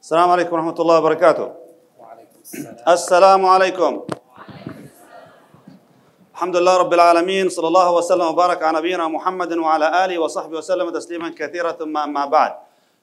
[0.00, 1.46] السلام عليكم ورحمة الله وبركاته
[1.98, 3.92] وعليكم السلام السلام عليكم
[6.34, 10.90] الحمد لله رب العالمين صلى الله وسلم وبارك على نبينا محمد وعلى آله وصحبه وسلم
[10.90, 12.52] تسليما كثيرا ثم أما بعد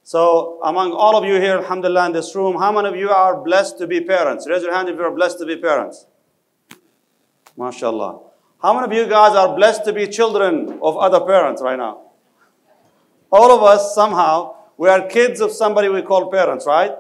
[0.06, 3.42] So among all of you here, alhamdulillah, in this room, how many of you are
[3.42, 4.48] blessed to be parents?
[4.48, 6.06] Raise your hand if you are blessed to be parents.
[7.58, 8.22] MashaAllah.
[8.62, 12.02] How many of you guys are blessed to be children of other parents right now?
[13.32, 16.93] All of us, somehow, we are kids of somebody we call parents, right?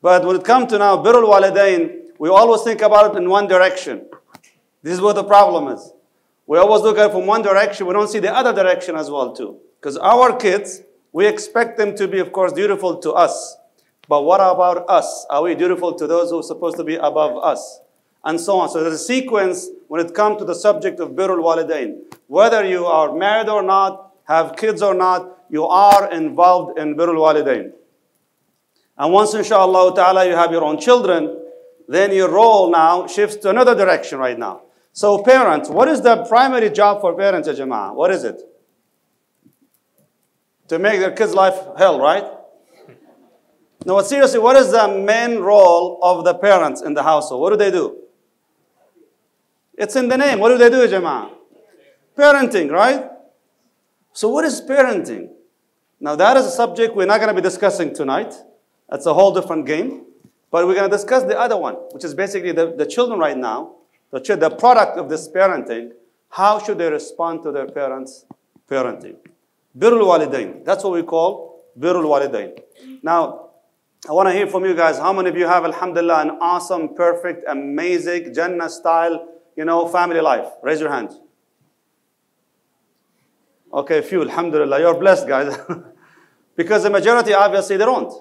[0.00, 3.48] But when it comes to now birul walidain, we always think about it in one
[3.48, 4.06] direction.
[4.84, 5.92] This is what the problem is.
[6.46, 9.10] We always look at it from one direction, we don't see the other direction as
[9.10, 9.58] well too.
[9.80, 13.56] Because our kids, we expect them to be, of course, dutiful to us.
[14.08, 15.26] But what about us?
[15.28, 17.80] Are we dutiful to those who are supposed to be above us?
[18.24, 18.68] And so on.
[18.68, 21.96] So there's a sequence when it comes to the subject of birul walidain.
[22.28, 27.20] Whether you are married or not, have kids or not, you are involved in birrul
[27.20, 27.72] walidain.
[28.96, 31.38] And once, inshallah ta'ala, you have your own children,
[31.86, 34.62] then your role now shifts to another direction right now.
[34.94, 37.94] So, parents, what is the primary job for parents, ya Jama'ah?
[37.94, 38.40] What is it?
[40.68, 42.24] To make their kids' life hell, right?
[43.84, 47.42] No, but seriously, what is the main role of the parents in the household?
[47.42, 47.98] What do they do?
[49.76, 50.38] It's in the name.
[50.38, 51.30] What do they do, Jama'ah?
[52.16, 53.10] Parenting, right?
[54.14, 55.28] So, what is parenting?
[56.02, 58.34] Now, that is a subject we're not going to be discussing tonight.
[58.90, 60.04] That's a whole different game.
[60.50, 63.38] But we're going to discuss the other one, which is basically the, the children right
[63.38, 63.76] now,
[64.10, 65.92] the, the product of this parenting.
[66.28, 68.24] How should they respond to their parents'
[68.68, 69.14] parenting?
[69.78, 70.64] Birul walidain.
[70.64, 72.60] That's what we call birul walidain.
[73.04, 73.50] Now,
[74.08, 74.98] I want to hear from you guys.
[74.98, 80.20] How many of you have, alhamdulillah, an awesome, perfect, amazing, Jannah style, you know, family
[80.20, 80.48] life?
[80.64, 81.20] Raise your hands.
[83.72, 84.80] Okay, few, alhamdulillah.
[84.80, 85.56] You're blessed, guys.
[86.56, 88.12] because the majority, obviously, they don't.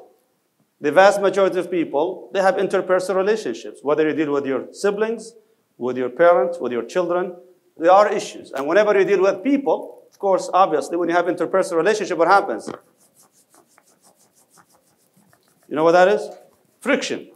[0.80, 3.82] The vast majority of people, they have interpersonal relationships.
[3.84, 5.34] Whether you deal with your siblings,
[5.78, 7.36] with your parents, with your children,
[7.78, 8.52] there are issues.
[8.52, 12.28] And whenever you deal with people, of course, obviously, when you have interpersonal relationship, what
[12.28, 12.70] happens?
[15.68, 16.30] You know what that is?
[16.80, 17.30] Friction.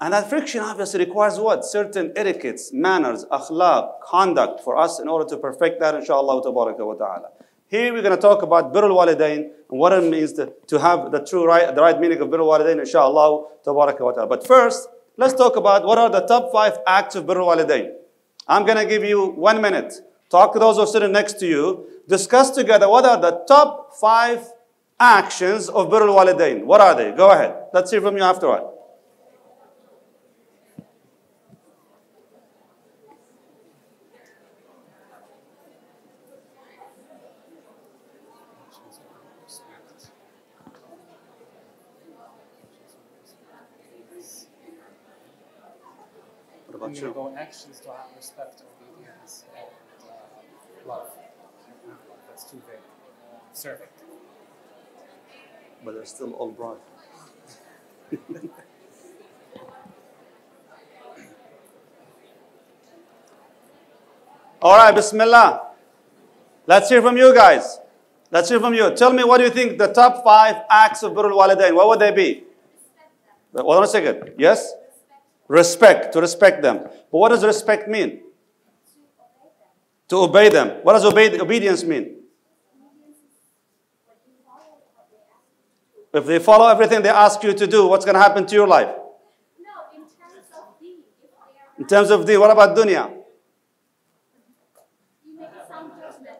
[0.00, 1.64] And that friction obviously requires what?
[1.64, 7.28] Certain etiquettes, manners, akhlaq, conduct for us in order to perfect that, inshallah wa ta'ala.
[7.70, 11.12] Here we're going to talk about birrul walidain and what it means to, to have
[11.12, 14.26] the true right, the right meaning of birrul walidain, inshallah wa ta'ala.
[14.26, 17.92] But first, let's talk about what are the top five acts of birrul walidain.
[18.48, 19.94] I'm going to give you one minute.
[20.30, 21.86] Talk to those who are sitting next to you.
[22.08, 24.44] Discuss together what are the top five
[24.98, 26.64] actions of birrul walidain.
[26.64, 27.12] What are they?
[27.12, 27.54] Go ahead.
[27.72, 28.64] Let's hear from you afterward.
[46.90, 47.36] I'm about going to you?
[47.36, 49.66] go actions to have respect, obedience, and
[50.08, 51.06] uh, love.
[52.28, 52.78] That's too vague.
[53.52, 53.86] Serving.
[55.84, 56.78] But they're still all broad.
[64.62, 65.68] all right, Bismillah.
[66.66, 67.78] Let's hear from you guys.
[68.32, 68.94] Let's hear from you.
[68.94, 72.00] Tell me what do you think the top five acts of Birrul Walidain, what would
[72.00, 72.44] they be?
[73.54, 74.34] Hold on a second.
[74.38, 74.74] Yes?
[75.50, 76.84] Respect, to respect them.
[76.84, 78.22] But what does respect mean?
[80.06, 80.78] To obey them.
[80.84, 82.18] What does obedience mean?
[86.14, 88.68] If they follow everything they ask you to do, what's going to happen to your
[88.68, 88.94] life?
[89.96, 93.12] In terms of are, In terms of what about dunya?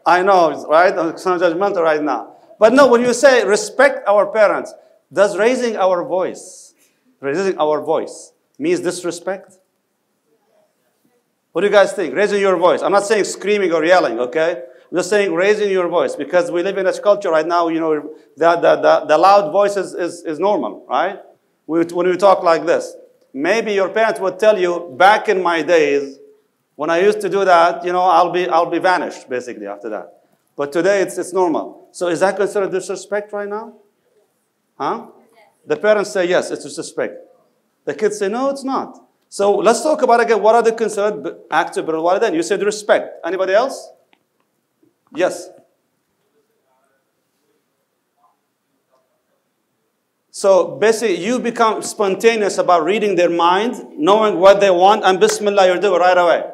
[0.06, 0.97] I know, right?
[0.97, 2.37] I'm so judgmental right now.
[2.60, 4.72] But no, when you say respect our parents,
[5.12, 6.75] does raising our voice,
[7.21, 9.59] raising our voice, means disrespect?
[11.53, 12.15] What do you guys think?
[12.15, 12.83] Raising your voice.
[12.83, 14.62] I'm not saying screaming or yelling, okay?
[14.91, 17.80] I'm just saying raising your voice because we live in a culture right now, you
[17.80, 21.18] know, the, the, the, the loud voice is, is, is normal, right?
[21.66, 22.95] We, when we talk like this.
[23.33, 26.18] Maybe your parents would tell you, back in my days,
[26.77, 29.89] when I used to do that, you know, I'll be, I'll be vanished, basically, after
[29.91, 30.22] that.
[30.56, 31.89] But today, it's, it's normal.
[31.92, 33.74] So is that considered disrespect right now?
[34.77, 35.06] Huh?
[35.66, 37.29] The parents say, yes, it's disrespect.
[37.91, 39.04] The kids say, no, it's not.
[39.28, 42.37] So let's talk about again, what are the considered b- acts of birrul walidain?
[42.37, 43.27] You said respect.
[43.27, 43.91] Anybody else?
[45.13, 45.51] Yes.
[50.31, 55.75] So basically, you become spontaneous about reading their mind, knowing what they want, and Bismillah,
[55.75, 56.45] you do it right away.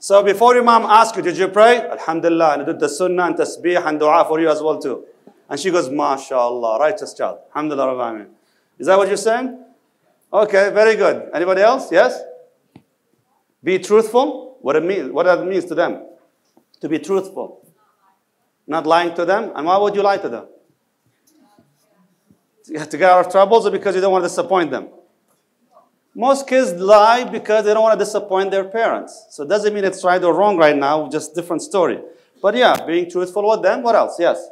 [0.00, 1.88] So before your mom asks you, did you pray?
[1.88, 5.04] Alhamdulillah, and I did the sunnah and tasbih and dua for you as well too.
[5.48, 7.38] And she goes, MashaAllah, righteous child.
[7.54, 8.26] Alhamdulillah Alameen.
[8.80, 9.66] Is that what you're saying?
[10.32, 11.28] Okay, very good.
[11.34, 11.92] Anybody else?
[11.92, 12.20] Yes?
[13.62, 14.58] Be truthful.
[14.62, 16.06] What it means, what that means to them.
[16.80, 17.68] To be truthful.
[18.66, 19.52] Not lying to them.
[19.54, 20.46] And why would you lie to them?
[22.64, 24.88] To get out of troubles or because you don't want to disappoint them?
[26.14, 29.26] Most kids lie because they don't want to disappoint their parents.
[29.30, 32.00] So it doesn't mean it's right or wrong right now, just different story.
[32.40, 33.82] But yeah, being truthful with them.
[33.82, 34.16] What else?
[34.18, 34.48] Yes.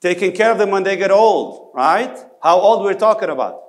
[0.00, 2.16] Taking care of them when they get old, right?
[2.43, 3.61] How old we're talking about?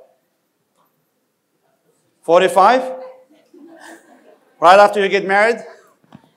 [2.22, 2.82] 45?
[4.60, 5.56] Right after you get married?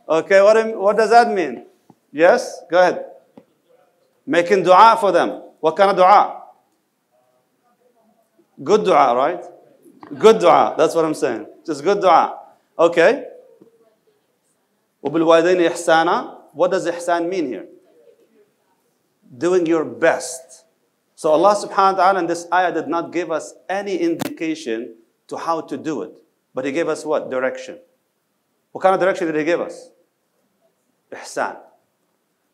[0.07, 1.65] Okay, what, what does that mean?
[2.11, 2.61] Yes?
[2.69, 3.05] Go ahead.
[4.25, 5.41] Making dua for them.
[5.59, 6.43] What kind of dua?
[8.63, 9.43] Good dua, right?
[10.17, 10.75] Good dua.
[10.77, 11.47] That's what I'm saying.
[11.65, 12.39] Just good dua.
[12.77, 13.25] Okay.
[15.03, 16.39] وبالوالدين إحسانا.
[16.53, 17.65] What does ihsan mean here?
[19.37, 20.65] Doing your best.
[21.18, 24.94] So Allah subhanahu wa ta'ala in this ayah did not give us any indication
[25.26, 26.12] to how to do it.
[26.54, 27.28] But He gave us what?
[27.28, 27.80] Direction.
[28.70, 29.90] What kind of direction did He give us?
[31.10, 31.56] Ihsan.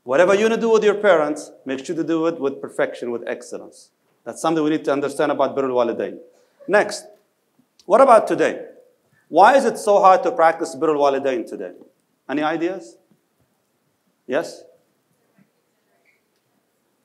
[0.04, 3.10] Whatever you want to do with your parents, make sure to do it with perfection,
[3.10, 3.90] with excellence.
[4.24, 6.16] That's something we need to understand about Birrul Walidain.
[6.66, 7.04] Next,
[7.84, 8.64] what about today?
[9.28, 11.72] Why is it so hard to practice Birrul Walidain today?
[12.30, 12.96] Any ideas?
[14.26, 14.64] Yes?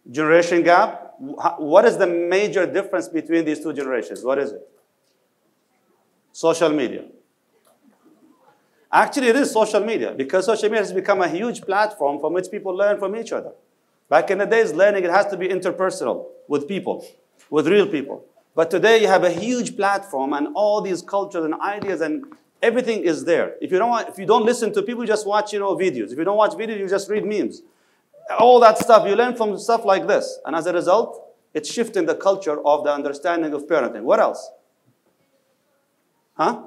[0.09, 1.08] Generation gap?
[1.19, 4.23] What is the major difference between these two generations?
[4.23, 4.61] What is it?
[6.31, 7.05] Social media.
[8.91, 12.49] Actually, it is social media because social media has become a huge platform from which
[12.49, 13.51] people learn from each other.
[14.07, 17.05] Back in the days, learning it has to be interpersonal with people,
[17.49, 18.25] with real people.
[18.55, 22.25] But today you have a huge platform and all these cultures and ideas and
[22.63, 23.55] everything is there.
[23.61, 25.75] If you don't want, if you don't listen to people, you just watch you know
[25.75, 26.11] videos.
[26.11, 27.61] If you don't watch videos, you just read memes.
[28.37, 32.05] All that stuff you learn from stuff like this, and as a result, it's shifting
[32.05, 34.03] the culture of the understanding of parenting.
[34.03, 34.51] What else?
[36.35, 36.63] Huh?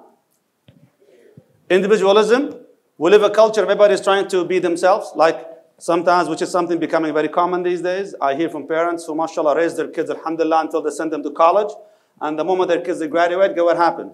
[1.70, 2.58] Individualism.
[2.98, 5.46] We live a culture everybody is trying to be themselves, like
[5.78, 8.14] sometimes, which is something becoming very common these days.
[8.20, 11.30] I hear from parents who, mashallah, raise their kids, alhamdulillah, until they send them to
[11.30, 11.72] college.
[12.20, 14.12] And the moment their kids graduate, guess what happened?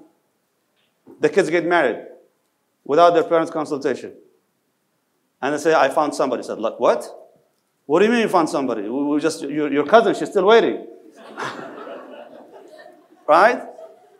[1.20, 2.06] The kids get married
[2.84, 4.14] without their parents' consultation.
[5.42, 6.42] And they say, I found somebody.
[6.42, 7.06] I said, Look, what?
[7.88, 8.82] What do you mean you found somebody?
[8.86, 10.86] We, just, your, your cousin, she's still waiting.
[13.26, 13.62] right?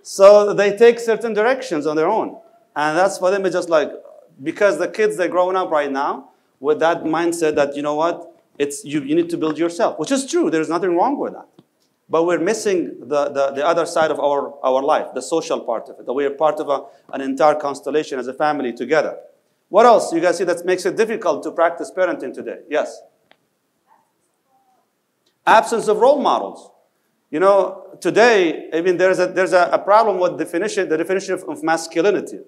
[0.00, 2.40] So they take certain directions on their own.
[2.74, 3.90] And that's for them, it's just like,
[4.42, 6.30] because the kids, they're growing up right now
[6.60, 10.12] with that mindset that, you know what, it's, you, you need to build yourself, which
[10.12, 10.50] is true.
[10.50, 11.48] There's nothing wrong with that.
[12.08, 15.90] But we're missing the, the, the other side of our, our life, the social part
[15.90, 19.18] of it, that we are part of a, an entire constellation as a family together.
[19.68, 20.10] What else?
[20.10, 22.60] You guys see that makes it difficult to practice parenting today?
[22.70, 23.02] Yes?
[25.48, 26.70] Absence of role models.
[27.30, 31.34] You know, today, I mean, there's a, there's a, a problem with definition, the definition
[31.34, 32.40] of, of masculinity.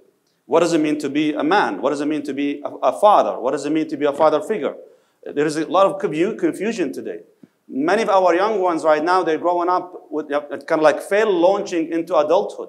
[0.44, 1.80] What does it mean to be a man?
[1.80, 3.38] What does it mean to be a, a father?
[3.38, 4.74] What does it mean to be a father figure?
[5.24, 7.20] There is a lot of confusion today.
[7.68, 11.32] Many of our young ones right now, they're growing up with kind of like fail
[11.32, 12.68] launching into adulthood.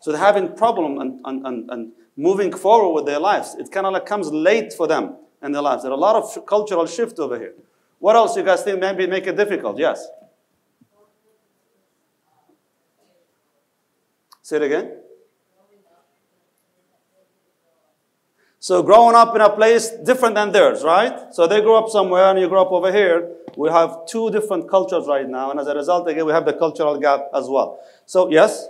[0.00, 3.56] So they're having problem and, and, and, and moving forward with their lives.
[3.58, 5.82] It kind of like comes late for them in their lives.
[5.82, 7.54] There are a lot of cultural shift over here.
[7.98, 9.78] What else you guys think maybe make it difficult?
[9.78, 10.06] Yes?
[14.42, 14.92] Say it again.
[18.60, 21.32] So growing up in a place different than theirs, right?
[21.34, 23.34] So they grew up somewhere and you grew up over here.
[23.56, 26.52] We have two different cultures right now, and as a result, again, we have the
[26.52, 27.80] cultural gap as well.
[28.06, 28.68] So yes?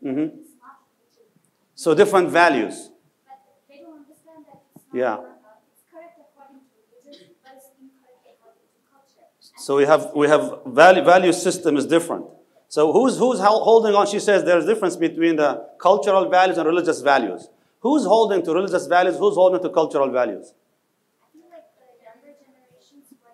[0.00, 0.43] When
[1.84, 2.88] So different values.
[4.90, 5.18] Yeah.
[9.58, 12.24] So we have we have value value system is different.
[12.68, 14.06] So who's who's holding on?
[14.06, 17.50] She says there's difference between the cultural values and religious values.
[17.80, 19.18] Who's holding to religious values?
[19.18, 20.54] Who's holding to cultural values?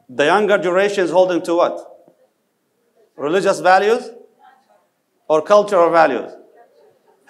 [0.09, 1.79] The younger generation is holding to what?
[3.15, 4.11] Religious values
[5.29, 6.40] or cultural values?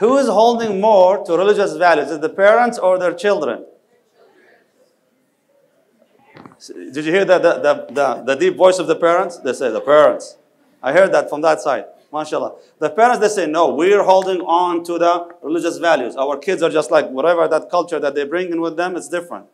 [0.00, 2.10] Who is holding more to religious values?
[2.10, 3.66] Is the parents or their children?
[6.66, 9.36] Did you hear the, the, the, the, the deep voice of the parents?
[9.36, 10.38] They say the parents.
[10.82, 11.84] I heard that from that side.
[12.10, 12.58] MashaAllah.
[12.78, 16.16] The parents, they say, no, we're holding on to the religious values.
[16.16, 19.08] Our kids are just like whatever that culture that they bring in with them, it's
[19.08, 19.46] different.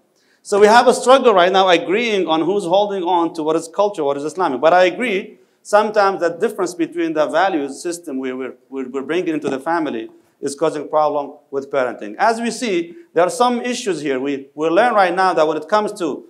[0.43, 3.67] So we have a struggle right now agreeing on who's holding on to what is
[3.67, 4.61] culture, what is Islamic.
[4.61, 9.51] But I agree, sometimes the difference between the values system we, we're, we're bringing into
[9.51, 10.09] the family
[10.41, 12.15] is causing problem with parenting.
[12.19, 14.21] As we see, there are some issues here.
[14.21, 16.27] We, we learn right now that when it comes to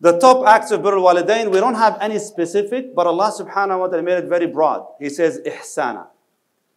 [0.00, 3.86] the top acts of Birrul Walidain, we don't have any specific, but Allah subhanahu wa
[3.86, 4.86] ta'ala made it very broad.
[5.00, 6.08] He says, ihsana.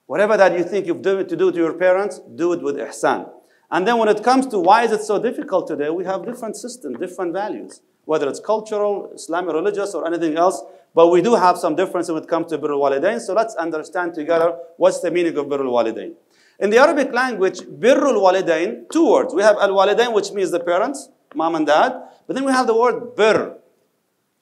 [0.05, 3.29] Whatever that you think you've done to do to your parents, do it with ihsan.
[3.71, 6.55] And then when it comes to why is it so difficult today, we have different
[6.55, 10.63] systems, different values, whether it's cultural, Islamic, religious, or anything else.
[10.95, 13.19] But we do have some difference when it comes to Birrul Walidain.
[13.19, 16.13] So let's understand together what's the meaning of Birrul Walidain.
[16.60, 19.34] In the Arabic language, Birrul Walidain, two words.
[19.34, 21.94] We have Al Walidain, which means the parents, mom and dad.
[22.28, 23.56] But then we have the word Bir.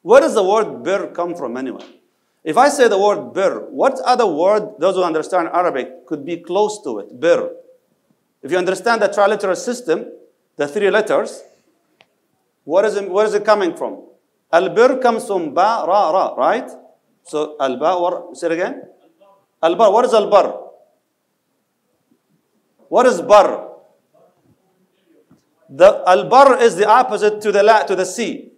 [0.02, 1.86] Where does the word Bir come from anyway?
[2.44, 6.38] If I say the word Bir, what other word, those who understand Arabic, could be
[6.38, 7.20] close to it?
[7.20, 7.52] Bir.
[8.42, 10.06] If you understand the triliteral system,
[10.56, 11.44] the three letters,
[12.66, 14.04] it, where is it coming from?
[14.52, 16.70] Al-bir comes from ba, ra, ra, right?
[17.24, 18.84] So al-ba, or, say it again.
[19.62, 20.67] Al-bar, what is al-bar?
[22.90, 23.68] What is bar?
[25.70, 28.52] The al-bar is the opposite to the la, to the sea.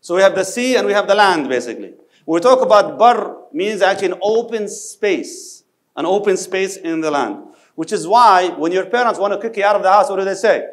[0.00, 1.94] So we have the sea and we have the land, basically.
[2.26, 5.64] We talk about bar means actually an open space,
[5.96, 7.48] an open space in the land.
[7.74, 10.16] Which is why when your parents want to kick you out of the house, what
[10.16, 10.66] do they say?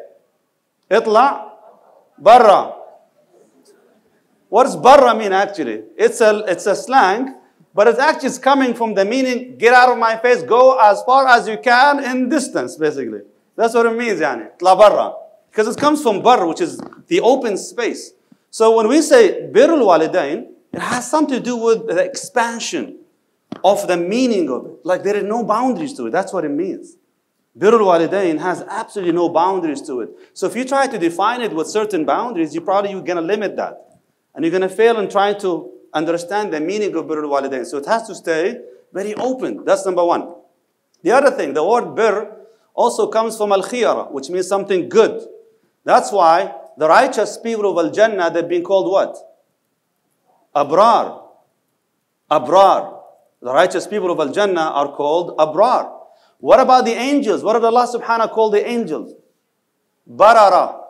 [0.90, 1.50] Itla
[2.18, 2.74] barra.
[4.48, 5.84] What does barra mean actually?
[5.96, 7.36] It's a, it's a slang,
[7.74, 11.02] but it actually is coming from the meaning, get out of my face, go as
[11.02, 13.20] far as you can in distance, basically.
[13.56, 14.48] That's what it means, yani.
[15.50, 18.12] Because it comes from bar, which is the open space.
[18.50, 22.98] So when we say birrul walidain, it has something to do with the expansion
[23.62, 24.72] of the meaning of it.
[24.84, 26.10] Like there are no boundaries to it.
[26.10, 26.96] That's what it means.
[27.56, 30.10] Birrul walidain has absolutely no boundaries to it.
[30.34, 33.56] So if you try to define it with certain boundaries, you probably you're gonna limit
[33.56, 33.98] that.
[34.34, 37.66] And you're gonna fail in trying to understand the meaning of birrul walidain.
[37.66, 38.60] So it has to stay
[38.92, 39.64] very open.
[39.64, 40.34] That's number one.
[41.02, 42.36] The other thing, the word bir
[42.74, 45.26] also comes from al khiyara, which means something good.
[45.84, 49.16] That's why the righteous people of Al Jannah, they've been called what?
[50.54, 51.22] Abrar.
[52.30, 53.02] Abrar.
[53.42, 55.92] The righteous people of Al Jannah are called Abrar.
[56.38, 57.42] What about the angels?
[57.42, 59.14] What did Allah subhanahu call the angels?
[60.06, 60.80] Barara.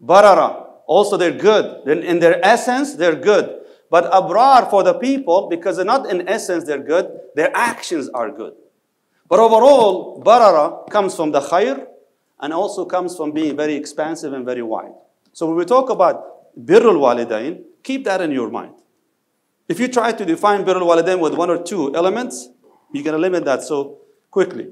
[0.00, 0.66] Barara.
[0.86, 1.88] Also, they're good.
[1.88, 3.60] In their essence, they're good.
[3.90, 8.30] But Abrar for the people, because they're not in essence they're good, their actions are
[8.30, 8.54] good.
[9.28, 11.86] But overall, Barara comes from the khair
[12.40, 14.92] and also comes from being very expansive and very wide.
[15.32, 18.74] So when we talk about birrul walidain, keep that in your mind.
[19.68, 22.48] If you try to define birrul walidain with one or two elements,
[22.92, 23.98] you're going to limit that so
[24.30, 24.68] quickly.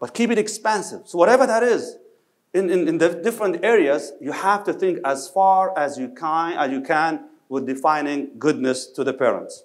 [0.00, 1.02] But keep it expansive.
[1.06, 1.96] So whatever that is,
[2.52, 6.54] in, in, in the different areas, you have to think as far as you can,
[6.54, 9.64] as you can with defining goodness to the parents.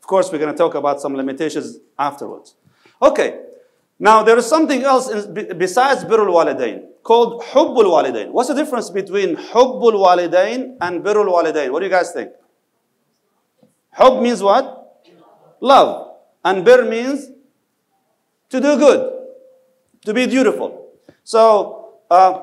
[0.00, 2.54] Of course, we're going to talk about some limitations afterwards.
[3.02, 3.40] Okay,
[3.98, 8.30] now there is something else in, besides birrul walidain called hubbul walidain.
[8.30, 11.70] What's the difference between hubbul walidain and birrul walidain?
[11.70, 12.30] What do you guys think?
[13.92, 15.04] Hub means what?
[15.60, 16.16] Love.
[16.44, 17.30] And bir means
[18.50, 19.12] to do good,
[20.04, 20.92] to be dutiful.
[21.24, 22.40] So, uh,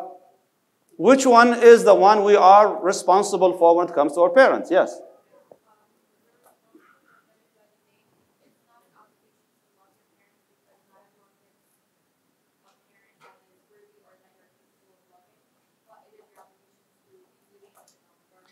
[1.01, 4.69] which one is the one we are responsible for when it comes to our parents?
[4.69, 5.01] Yes.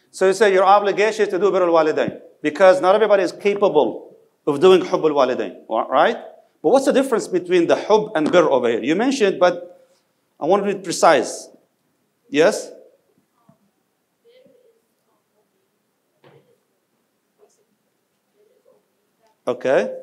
[0.09, 4.17] So you say your obligation is to do birrul walidain because not everybody is capable
[4.47, 6.17] of doing hubbul walidain, right?
[6.63, 8.81] But what's the difference between the hub and bir over here?
[8.81, 9.87] You mentioned, but
[10.39, 11.49] I want to be precise.
[12.29, 12.71] Yes?
[19.47, 19.95] Okay.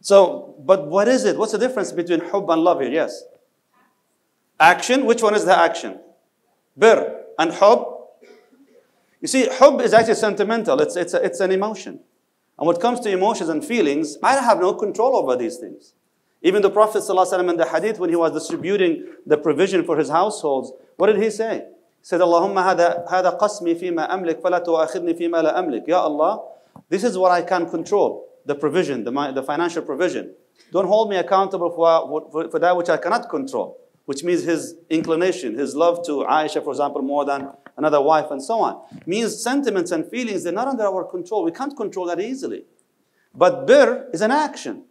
[0.00, 1.36] So, but what is it?
[1.36, 2.90] What's the difference between hub and love here?
[2.90, 3.22] Yes.
[4.58, 5.04] Action.
[5.04, 6.00] Which one is the action?
[6.76, 7.86] Bir and hub.
[9.20, 10.80] You see, hub is actually sentimental.
[10.80, 12.00] It's, it's, a, it's an emotion.
[12.58, 15.92] And when it comes to emotions and feelings, I have no control over these things.
[16.46, 20.10] Even the Prophet ﷺ in the hadith, when he was distributing the provision for his
[20.10, 21.64] households, what did he say?
[21.66, 25.88] He said, Allahumma hada, hada qasmi fima amlik, fala tu'akhidni fima la amlik.
[25.88, 26.46] Ya Allah,
[26.88, 30.36] this is what I can control, the provision, the, the financial provision.
[30.70, 34.76] Don't hold me accountable for, for, for that which I cannot control, which means his
[34.88, 38.84] inclination, his love to Aisha, for example, more than another wife, and so on.
[39.04, 41.42] Means sentiments and feelings, they're not under our control.
[41.42, 42.66] We can't control that easily.
[43.34, 44.84] But bir is an action.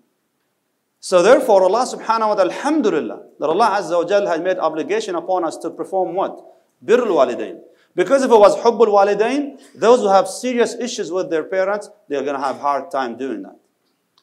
[1.05, 5.45] So therefore, Allah subhanahu wa ta'ala, alhamdulillah, that Allah Azza wa has made obligation upon
[5.45, 6.43] us to perform what?
[6.83, 7.59] Birrul walidain.
[7.93, 12.23] Because if it was hubbul walidain, those who have serious issues with their parents, they're
[12.23, 13.55] going to have hard time doing that.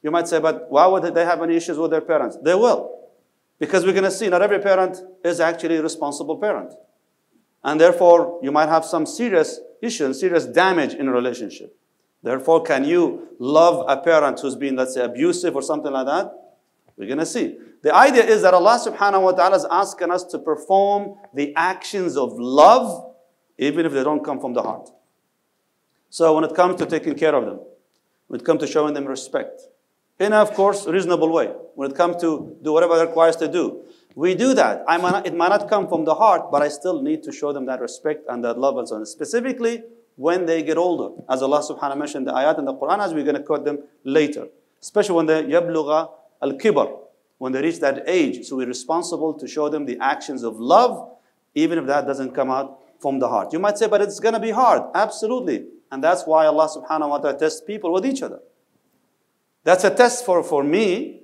[0.02, 2.36] You might say, but why would they have any issues with their parents?
[2.42, 2.90] They will.
[3.60, 6.74] Because we're going to see not every parent is actually a responsible parent.
[7.62, 11.76] And therefore, you might have some serious issues, serious damage in a relationship.
[12.24, 16.41] Therefore, can you love a parent who's been, let's say, abusive or something like that?
[16.96, 17.58] We're going to see.
[17.82, 22.16] The idea is that Allah subhanahu wa ta'ala is asking us to perform the actions
[22.16, 23.14] of love,
[23.58, 24.90] even if they don't come from the heart.
[26.10, 27.60] So when it comes to taking care of them,
[28.28, 29.62] when it comes to showing them respect,
[30.18, 33.84] in a, of course, reasonable way, when it comes to do whatever requires to do,
[34.14, 34.84] we do that.
[34.86, 37.52] Might not, it might not come from the heart, but I still need to show
[37.52, 39.06] them that respect and that love and so on.
[39.06, 39.82] Specifically,
[40.16, 41.22] when they get older.
[41.28, 43.42] As Allah subhanahu wa ta'ala mentioned the ayat in the Quran, as we're going to
[43.42, 44.48] quote them later.
[44.80, 46.10] Especially when they yabluga
[46.42, 46.98] al-kibar,
[47.38, 48.44] when they reach that age.
[48.46, 51.16] So we're responsible to show them the actions of love,
[51.54, 53.52] even if that doesn't come out from the heart.
[53.52, 54.82] You might say, but it's going to be hard.
[54.94, 55.66] Absolutely.
[55.90, 58.40] And that's why Allah subhanahu wa ta'ala tests people with each other.
[59.64, 61.20] That's a test for, for me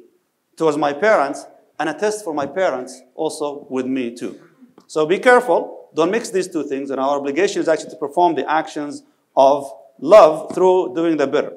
[0.57, 1.47] towards my parents,
[1.79, 4.41] and a test for my parents also with me too.
[4.89, 5.89] So be careful.
[5.95, 6.91] Don't mix these two things.
[6.91, 9.05] And our obligation is actually to perform the actions
[9.37, 9.71] of
[10.01, 11.53] love through doing the birr.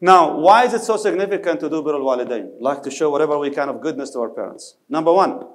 [0.00, 2.50] Now, why is it so significant to do birr al-walidain?
[2.58, 4.76] Like to show whatever we can of goodness to our parents.
[4.88, 5.46] Number one,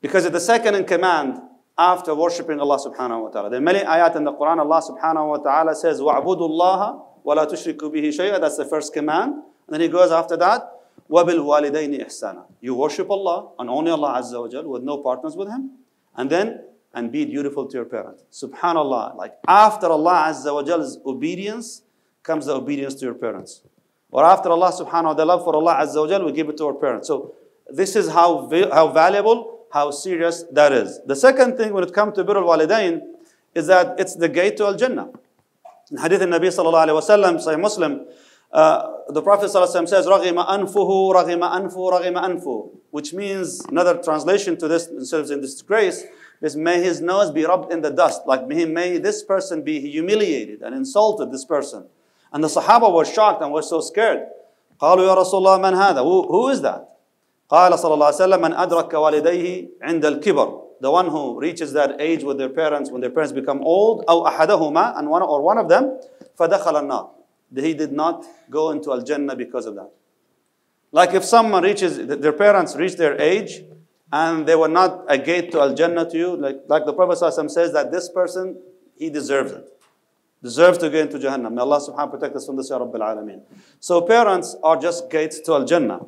[0.00, 1.40] because it's the second in command
[1.76, 3.50] after worshipping Allah subhanahu wa ta'ala.
[3.50, 7.50] There are many ayat in the Quran, Allah subhanahu wa ta'ala says, وَعْبُدُوا اللَّهَ وَلَا
[7.52, 9.34] تُشْرِكُوا بِهِ شَيْئًا That's the first command.
[9.34, 10.62] And then he goes after that,
[11.10, 15.48] وَبِالْوَالِدَيْنِ إِحْسَانًا You worship Allah and only Allah Azza wa Jal with no partners with
[15.48, 15.72] Him.
[16.16, 18.24] And then, and be dutiful to your parents.
[18.32, 19.16] Subhanallah.
[19.16, 21.82] Like after Allah Azza wa Jal's obedience
[22.23, 23.61] comes the obedience to your parents.
[24.11, 26.65] Or after Allah subhanahu wa ta'ala, for Allah azza wa jal, we give it to
[26.65, 27.07] our parents.
[27.07, 27.33] So
[27.69, 30.99] this is how, how valuable, how serious that is.
[31.05, 33.01] The second thing when it comes to birul al-walidain
[33.55, 35.09] is that it's the gate to al-jannah.
[35.89, 38.05] In hadith al-Nabi sallallahu alayhi wa sallam, Sahih Muslim,
[38.51, 44.57] uh, the Prophet ﷺ says, رَغِمَ أَنْفُهُ رَغِمَ أَنْفُهُ رَغِمَ أَنْفُهُ Which means, another translation
[44.57, 46.03] to this, instead of in disgrace,
[46.41, 48.23] is may his nose be rubbed in the dust.
[48.25, 51.85] Like may this person be humiliated and insulted, this person.
[52.32, 54.26] And the Sahaba were shocked and were so scared.
[54.80, 56.02] قالوا يا رسول الله من هذا?
[56.02, 56.88] Who, who is that?
[57.50, 62.00] قال صلى الله عليه وسلم من أدرك والديه عند الكبر the one who reaches that
[62.00, 65.58] age with their parents, when their parents become old, أو أحدهما, and one or one
[65.58, 65.98] of them,
[66.38, 67.10] فدخل النار.
[67.54, 69.90] He did not go into Al Jannah because of that.
[70.92, 73.62] Like if someone reaches, their parents reach their age,
[74.12, 77.18] and they were not a gate to Al Jannah to you, like, like the Prophet
[77.18, 78.60] ﷺ says that this person,
[78.96, 79.68] he deserves it.
[80.42, 81.54] Deserves to go into Jahannam.
[81.54, 83.40] May Allah subhanahu wa ta'ala protect us from this, Ya Rabbil Alameen.
[83.80, 86.00] So parents are just gates to Al Jannah.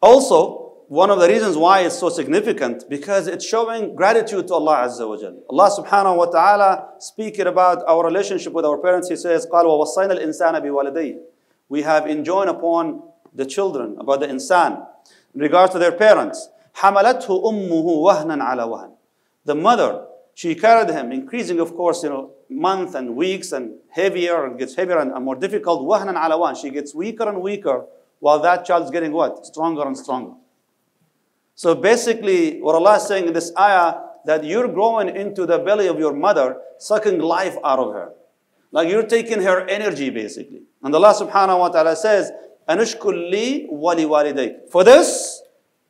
[0.00, 4.84] Also, one of the reasons why it's so significant because it's showing gratitude to Allah
[4.86, 5.38] Azza wa Jal.
[5.48, 10.12] Allah subhanahu wa ta'ala speaking about our relationship with our parents, He says, قال ووصينا
[10.12, 11.18] الإنسان بوالديه.
[11.70, 13.02] We have enjoined upon
[13.34, 14.86] the children about the insan
[15.34, 16.48] in regard to their parents.
[16.74, 18.90] حملته أمه وهنا على وهن.
[19.46, 20.04] The mother,
[20.37, 24.75] she carried him, increasing, of course, you know, month and weeks and heavier and gets
[24.75, 25.81] heavier and, and more difficult.
[25.81, 26.53] Wahnan ala one.
[26.53, 27.85] She gets weaker and weaker
[28.19, 29.47] while that child's getting what?
[29.47, 30.33] Stronger and stronger.
[31.55, 33.95] So basically, what Allah is saying in this ayah,
[34.25, 38.11] that you're growing into the belly of your mother, sucking life out of her.
[38.71, 40.61] Like you're taking her energy, basically.
[40.83, 42.31] And Allah subhanahu wa ta'ala says,
[42.69, 44.69] Anushkulli wali waliday.
[44.69, 45.41] For this,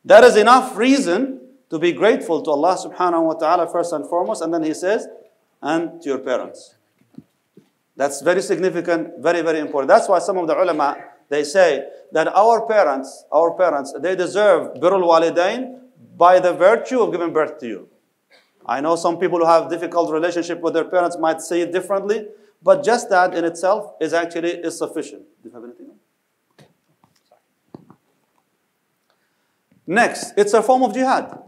[0.06, 1.38] that is enough reason
[1.70, 4.42] to be grateful to Allah subhanahu wa ta'ala first and foremost.
[4.42, 5.06] And then He says,
[5.62, 6.74] and to your parents.
[7.96, 9.88] That's very significant, very, very important.
[9.88, 10.96] That's why some of the ulama,
[11.28, 15.80] they say that our parents, our parents, they deserve birrul walidain
[16.16, 17.88] by the virtue of giving birth to you.
[18.64, 22.28] I know some people who have difficult relationship with their parents might say it differently,
[22.62, 25.22] but just that in itself is actually is sufficient.
[25.42, 25.86] Do you have anything?
[29.86, 31.47] Next, it's a form of jihad.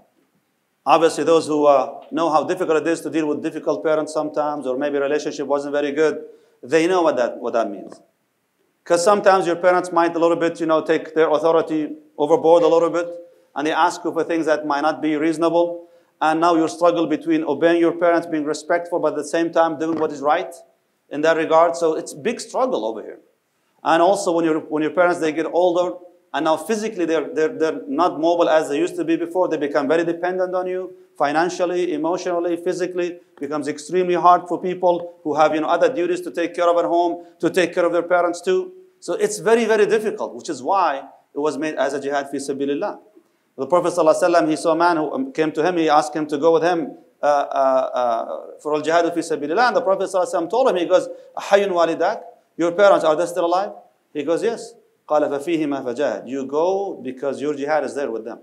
[0.94, 4.66] Obviously, those who uh, know how difficult it is to deal with difficult parents sometimes,
[4.66, 6.24] or maybe relationship wasn't very good,
[6.64, 8.00] they know what that, what that means.
[8.83, 12.66] Because sometimes your parents might a little bit, you know, take their authority overboard a
[12.66, 13.07] little bit,
[13.55, 15.87] and they ask you for things that might not be reasonable.
[16.20, 19.79] And now you struggle between obeying your parents, being respectful, but at the same time
[19.79, 20.53] doing what is right
[21.09, 21.76] in that regard.
[21.76, 23.20] So it's big struggle over here.
[23.85, 25.96] And also when, your when your parents, they get older,
[26.33, 29.49] and now physically they're, they're, they're not mobile as they used to be before.
[29.49, 33.19] They become very dependent on you financially, emotionally, physically.
[33.40, 36.77] becomes extremely hard for people who have you know, other duties to take care of
[36.77, 38.73] at home, to take care of their parents too.
[39.01, 40.99] So it's very, very difficult, which is why
[41.35, 43.01] it was made as a jihad fi sabilillah.
[43.57, 46.38] The Prophet ﷺ, he saw a man who came to him, he asked him to
[46.38, 49.69] go with him uh, uh, uh, for al jihad fi sabilillah.
[49.69, 52.23] And the Prophet ﷺ told him, he goes, Hayun walidak,
[52.57, 53.73] your parents, are they still alive?
[54.12, 54.75] He goes, yes.
[55.10, 56.28] قال ففيهما فجاهد.
[56.28, 58.39] You go because your jihad is there with them.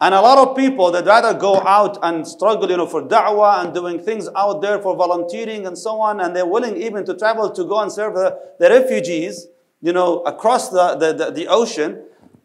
[0.00, 3.64] And a lot of people that rather go out and struggle, you know, for da'wah
[3.64, 7.14] and doing things out there for volunteering and so on, and they're willing even to
[7.16, 9.48] travel to go and serve the, the refugees,
[9.82, 12.04] you know, across the, the, the, the ocean,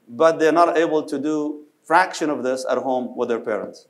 [0.09, 3.87] but they're not able to do fraction of this at home with their parents.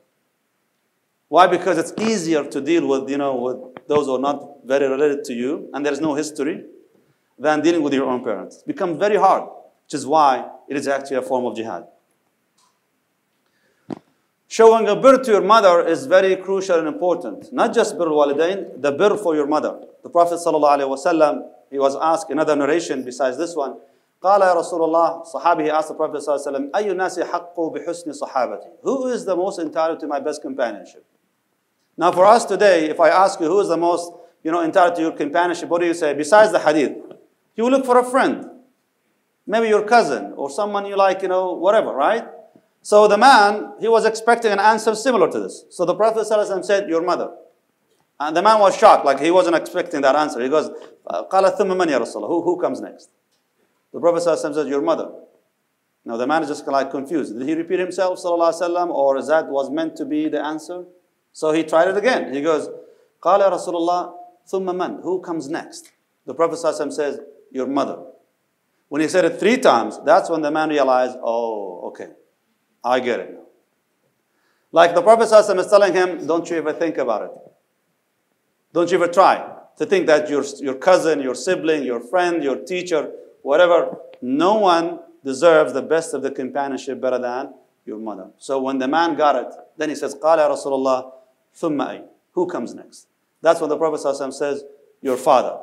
[1.28, 1.46] Why?
[1.46, 5.24] Because it's easier to deal with, you know, with those who are not very related
[5.24, 6.64] to you, and there's no history,
[7.38, 8.58] than dealing with your own parents.
[8.58, 9.44] It becomes very hard,
[9.84, 11.86] which is why it is actually a form of jihad.
[14.48, 17.52] Showing a birr to your mother is very crucial and important.
[17.52, 19.80] Not just birr walidain, the birr for your mother.
[20.02, 23.76] The Prophet ﷺ, he was asked another narration besides this one.
[24.22, 27.20] قال يا رسول الله صحابي he asked the Prophet صلى الله عليه وسلم أي الناس
[27.20, 31.04] حق بحسن صحابتي Who is the most entitled to my best companionship?
[31.98, 34.94] Now for us today, if I ask you who is the most you know, entitled
[34.96, 36.14] to your companionship, what do you say?
[36.14, 36.92] Besides the hadith,
[37.58, 38.50] you will look for a friend.
[39.46, 42.24] Maybe your cousin or someone you like, you know, whatever, right?
[42.82, 45.64] So the man, he was expecting an answer similar to this.
[45.70, 47.30] So the Prophet ﷺ said, Your mother.
[48.20, 50.40] And the man was shocked, like he wasn't expecting that answer.
[50.40, 50.70] He goes,
[51.08, 53.10] قال ثم من يا رسول who, who comes next?
[53.92, 55.10] The Prophet ﷺ said, Your mother.
[56.04, 57.38] Now the man is just like confused.
[57.38, 60.84] Did he repeat himself, وسلم, or is that was meant to be the answer?
[61.32, 62.32] So he tried it again.
[62.34, 62.68] He goes,
[63.22, 64.14] قال يا رسول الله
[64.52, 65.02] ثم من?
[65.02, 65.92] Who comes next?
[66.26, 68.02] The Prophet ﷺ says, Your mother.
[68.88, 72.08] When he said it three times, that's when the man realized, oh, okay,
[72.84, 73.40] I get it now.
[74.72, 77.30] Like the Prophet ﷺ is telling him, don't you ever think about it.
[78.72, 82.56] Don't you ever try to think that your, your cousin, your sibling, your friend, your
[82.56, 87.54] teacher, whatever, no one deserves the best of the companionship better than
[87.86, 88.30] your mother.
[88.38, 91.12] So when the man got it, then he says, قال يا رسول الله
[91.56, 92.04] ثم أي?
[92.32, 93.06] Who comes next?
[93.42, 94.64] That's when the Prophet ﷺ says,
[95.02, 95.58] your father.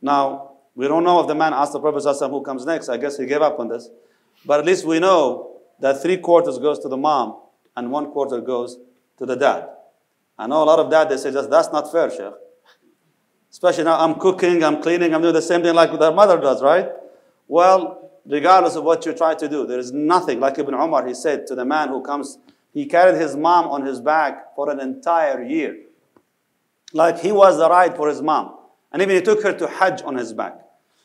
[0.00, 2.87] Now, we don't know if the man asked the Prophet ﷺ who comes next.
[2.87, 3.89] I guess he gave up on this.
[4.45, 7.35] But at least we know that three quarters goes to the mom
[7.75, 8.77] and one quarter goes
[9.17, 9.67] to the dad.
[10.37, 12.31] I know a lot of dad, they say, just, that's not fair, Sheikh.
[13.51, 16.63] Especially now I'm cooking, I'm cleaning, I'm doing the same thing like their mother does,
[16.63, 16.87] right?
[17.49, 20.39] Well, regardless of what you try to do, there is nothing.
[20.39, 22.37] Like Ibn Umar, he said to the man who comes,
[22.73, 25.77] he carried his mom on his back for an entire year.
[26.93, 28.55] Like he was the ride for his mom.
[28.93, 30.53] And even he took her to Hajj on his back.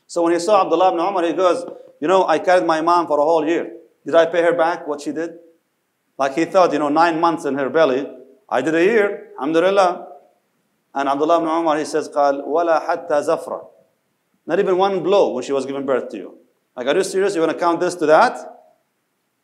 [0.08, 1.65] So when he saw Abdullah ibn Umar, he goes,
[2.00, 3.72] You know, I carried my mom for a whole year.
[4.06, 5.38] Did I pay her back what she did?
[6.18, 8.10] Like he thought, you know, nine months in her belly.
[8.50, 10.08] I did a year, alhamdulillah.
[10.96, 13.68] And Abdullah ibn Umar, he says, قال, ولا حتى زفرة.
[14.48, 16.38] Not even one blow when she was giving birth to you.
[16.76, 17.36] Like, are you serious?
[17.36, 18.38] You want to count this to that?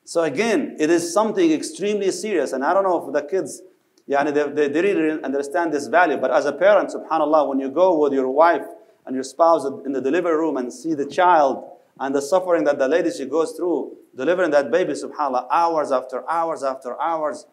[0.06, 2.54] So again, it is something extremely serious.
[2.54, 3.62] And I don't know if the kids,
[4.08, 6.18] yeah, they, they, they really understand this value.
[6.18, 8.64] But as a parent, subhanAllah, when you go with your wife
[9.07, 11.65] and your spouse in the delivery room and see the child
[11.99, 16.29] and the suffering that the lady she goes through delivering that baby, subhanAllah, hours after
[16.29, 17.47] hours after hours,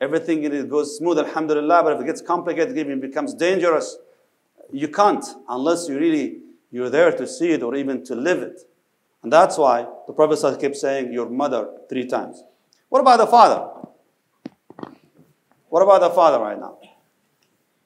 [0.00, 1.82] everything in it goes smooth, alhamdulillah.
[1.82, 3.96] But if it gets complicated, it becomes dangerous.
[4.72, 6.38] You can't unless you really
[6.70, 8.60] you're there to see it or even to live it.
[9.22, 12.42] And that's why the Prophet kept saying, Your mother three times.
[12.88, 13.68] What about the father?
[15.68, 16.78] What about the father right now?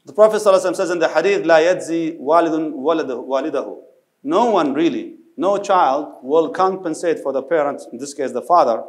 [0.06, 3.78] The Prophet ﷺ says in the hadith, La yadzi walidun walidahu.
[4.22, 8.82] No one really, no child will compensate for the parent, in this case the father,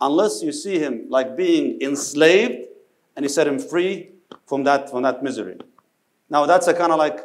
[0.00, 2.66] unless you see him like being enslaved
[3.16, 4.10] and you set him free
[4.46, 5.56] from that, from that misery.
[6.28, 7.20] Now that's a kind of like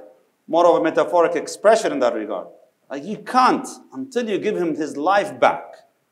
[0.47, 2.47] more of a metaphoric expression in that regard.
[2.89, 5.63] Like you can't until you give him his life back.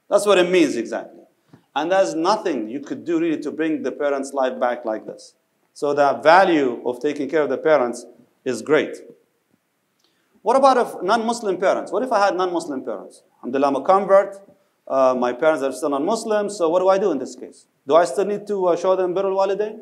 [0.09, 1.21] That's what it means exactly.
[1.75, 5.35] And there's nothing you could do really to bring the parent's life back like this.
[5.73, 8.05] So the value of taking care of the parents
[8.45, 8.97] is great.
[10.41, 11.91] What about if non-Muslim parents?
[11.91, 13.23] What if I had non-Muslim parents?
[13.37, 14.49] Alhamdulillah, I'm a convert.
[14.87, 16.49] Uh, my parents are still non-Muslim.
[16.49, 17.65] So what do I do in this case?
[17.87, 19.79] Do I still need to uh, show them birrul walidain?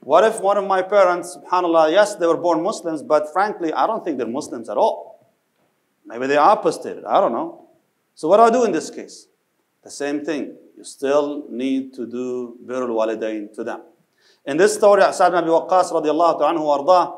[0.00, 3.86] What if one of my parents, subhanAllah, yes, they were born Muslims, but frankly, I
[3.86, 5.28] don't think they're Muslims at all.
[6.06, 7.04] Maybe they are apostated.
[7.04, 7.68] I don't know.
[8.14, 9.28] So what do I do in this case?
[9.84, 10.56] The same thing.
[10.76, 13.82] You still need to do birrul walidain to them.
[14.45, 17.13] In this story, Sa'd ibn Abi Waqqas radiallahu anhu ardah,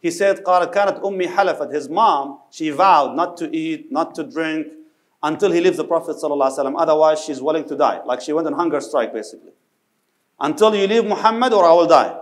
[0.00, 1.72] he said, قالت كانت أمي حلفت.
[1.72, 4.66] His mom, she vowed not to eat, not to drink,
[5.22, 6.74] until he leaves the Prophet ﷺ.
[6.76, 8.00] Otherwise, she's willing to die.
[8.04, 9.52] Like she went on hunger strike, basically.
[10.40, 12.18] Until you leave Muhammad or I will die.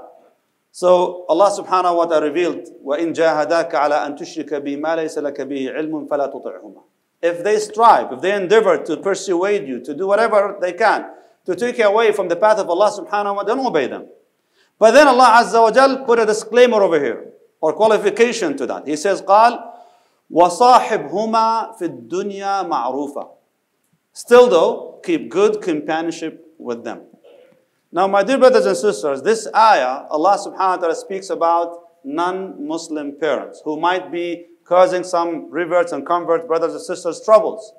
[0.72, 5.40] So Allah subhanahu wa ta'ala revealed, وَإِن جَاهَدَاكَ عَلَىٰ أَن تُشْرِكَ بِي مَا لَيْسَ لَكَ
[5.40, 6.82] بِهِ عِلْمٌ فَلَا تُطِعْهُمَا
[7.22, 11.06] If they strive, if they endeavor to persuade you, to do whatever they can,
[11.46, 14.06] to take you away from the path of Allah subhanahu wa ta'ala, don't obey them.
[14.78, 18.88] But then Allah Azza wa Jal put a disclaimer over here, or qualification to that.
[18.88, 19.62] He says, قال,
[20.32, 23.28] وَصَاحِبْهُمَا فِي الدُّنْيَا مَعْرُوفًا
[24.12, 27.02] Still though, keep good companionship with them.
[27.92, 33.18] Now, my dear brothers and sisters, this ayah, Allah subhanahu wa ta'ala speaks about non-Muslim
[33.18, 37.72] parents who might be causing some reverts and converts, brothers and sisters, troubles.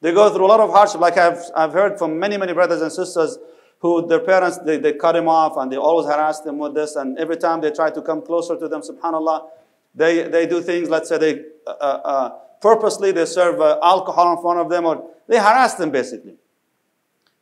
[0.00, 2.82] They go through a lot of hardship, like I've, I've heard from many, many brothers
[2.82, 3.38] and sisters
[3.83, 6.95] who their parents, they, they cut him off and they always harass them with this.
[6.95, 9.49] And every time they try to come closer to them, subhanAllah,
[9.93, 12.29] they, they do things, let's say they uh, uh,
[12.61, 16.35] purposely, they serve uh, alcohol in front of them or they harass them basically.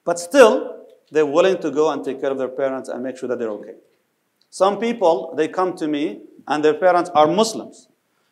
[0.03, 3.29] But still, they're willing to go and take care of their parents and make sure
[3.29, 3.75] that they're okay.
[4.49, 7.87] Some people, they come to me and their parents are Muslims.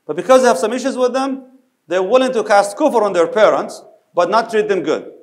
[0.07, 1.45] But because they have some issues with them,
[1.87, 3.83] they're willing to cast kufr on their parents,
[4.15, 5.13] but not treat them good.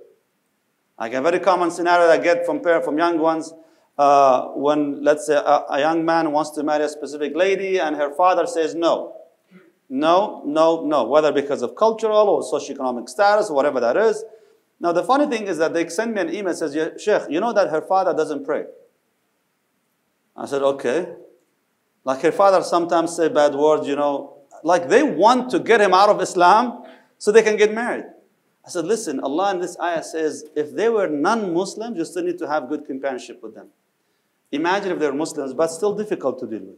[0.98, 3.52] Like a very common scenario I get from parents, from young ones,
[3.98, 7.96] uh, when let's say a, a young man wants to marry a specific lady and
[7.96, 9.14] her father says no.
[9.88, 14.24] No, no, no, whether because of cultural or socioeconomic status or whatever that is.
[14.80, 17.52] Now, the funny thing is that they send me an email says, Sheikh, you know
[17.52, 18.64] that her father doesn't pray.
[20.36, 21.14] I said, okay.
[22.04, 25.94] Like her father sometimes say bad words, you know, like they want to get him
[25.94, 26.82] out of Islam
[27.18, 28.04] so they can get married.
[28.66, 32.38] I said, listen, Allah in this ayah says, if they were non-Muslims, you still need
[32.38, 33.68] to have good companionship with them.
[34.50, 36.76] Imagine if they're Muslims, but still difficult to deal with.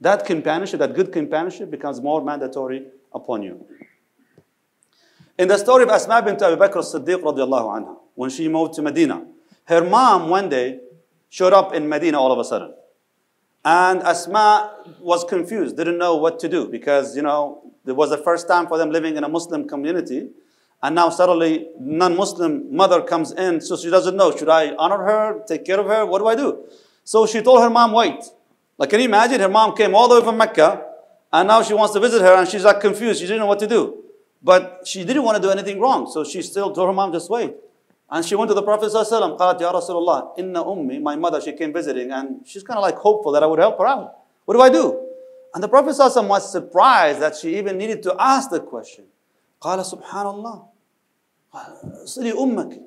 [0.00, 3.66] That companionship, that good companionship becomes more mandatory upon you.
[5.38, 8.82] In the story of Asma bint Abu Bakr as-Siddiq radiallahu anha, when she moved to
[8.82, 9.26] Medina,
[9.64, 10.80] her mom one day
[11.28, 12.72] showed up in Medina all of a sudden.
[13.64, 18.18] And Asma was confused, didn't know what to do because, you know, it was the
[18.18, 20.30] first time for them living in a Muslim community.
[20.83, 24.35] And now suddenly non-Muslim mother comes in, so she doesn't know.
[24.35, 26.05] Should I honor her, take care of her?
[26.05, 26.65] What do I do?
[27.03, 28.23] So she told her mom, wait.
[28.77, 29.39] Like, can you imagine?
[29.39, 30.83] Her mom came all the way from Mecca,
[31.31, 33.19] and now she wants to visit her, and she's like confused.
[33.19, 34.03] She didn't know what to do.
[34.41, 36.09] But she didn't want to do anything wrong.
[36.09, 37.53] So she still told her mom, just wait.
[38.09, 41.39] And she went to the Prophet ﷺ, قالت يا رسول الله إن أمي, my mother,
[41.39, 44.15] she came visiting, and she's kind of like hopeful that I would help her out.
[44.45, 45.07] What do I do?
[45.53, 49.05] And the Prophet ﷺ was surprised that she even needed to ask the question.
[49.61, 50.63] قال سبحان الله
[52.05, 52.81] صلي أمك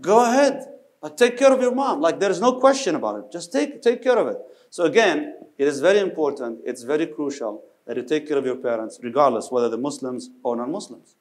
[0.00, 0.66] Go ahead.
[1.02, 2.00] Like, take care of your mom.
[2.00, 3.32] Like, there is no question about it.
[3.32, 4.38] Just take, take care of it.
[4.70, 8.56] So again, it is very important, it's very crucial that you take care of your
[8.56, 11.16] parents, regardless whether they're Muslims or non-Muslims.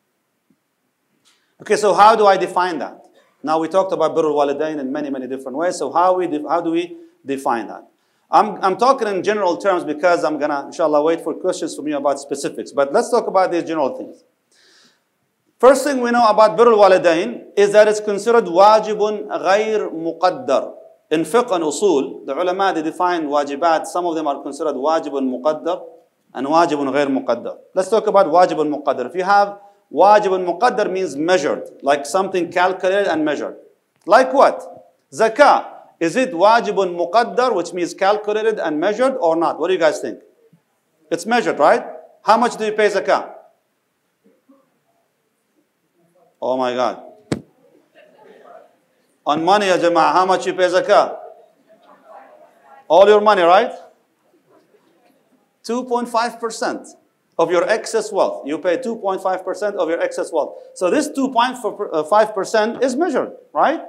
[1.61, 3.05] Okay, so how do I define that?
[3.43, 5.77] Now we talked about birrul walidain in many, many different ways.
[5.77, 7.87] So how, we how do we define that?
[8.29, 11.87] I'm, I'm talking in general terms because I'm going to, inshallah, wait for questions from
[11.87, 12.71] you about specifics.
[12.71, 14.23] But let's talk about these general things.
[15.58, 20.74] First thing we know about birrul walidain is that it's considered wajibun ghayr muqaddar.
[21.10, 23.86] In fiqh and usul, the ulama, they define wajibat.
[23.86, 25.82] Some of them are considered wajibun muqaddar
[26.34, 27.56] and wajibun ghayr muqaddar.
[27.74, 29.06] Let's talk about wajibun muqaddar.
[29.06, 29.58] If you have
[29.90, 33.56] wajibun muqaddar means measured, like something calculated and measured.
[34.04, 34.60] Like what?
[35.10, 35.72] Zakah.
[35.98, 39.58] Is it wajibun muqaddar, which means calculated and measured or not?
[39.58, 40.20] What do you guys think?
[41.10, 41.82] It's measured, right?
[42.24, 43.35] How much do you pay zakah?
[46.46, 47.02] Oh my God.
[49.26, 51.18] On money, jama'ah, how much you pay zakah?
[52.86, 53.72] All your money, right?
[55.64, 56.86] 2.5%
[57.36, 58.46] of your excess wealth.
[58.46, 60.54] You pay 2.5% of your excess wealth.
[60.74, 63.80] So this 2.5% is measured, right?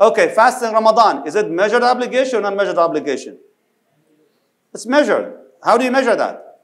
[0.00, 1.26] Okay, fasting Ramadan.
[1.26, 3.36] Is it measured obligation or unmeasured obligation?
[4.72, 5.36] It's measured.
[5.62, 6.60] How do you measure that?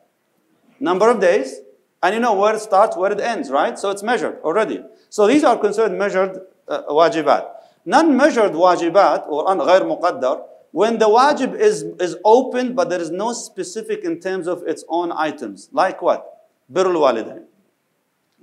[0.81, 1.61] Number of days.
[2.04, 3.78] And you know where it starts, where it ends, right?
[3.78, 4.84] So it's measured already.
[5.10, 7.48] So these are considered measured uh, wajibat.
[7.86, 13.34] Non-measured wajibat or غير مقدر when the wajib is, is open but there is no
[13.34, 15.70] specific in terms of its own items.
[15.72, 16.48] Like what?
[16.72, 17.46] Birrul walidain.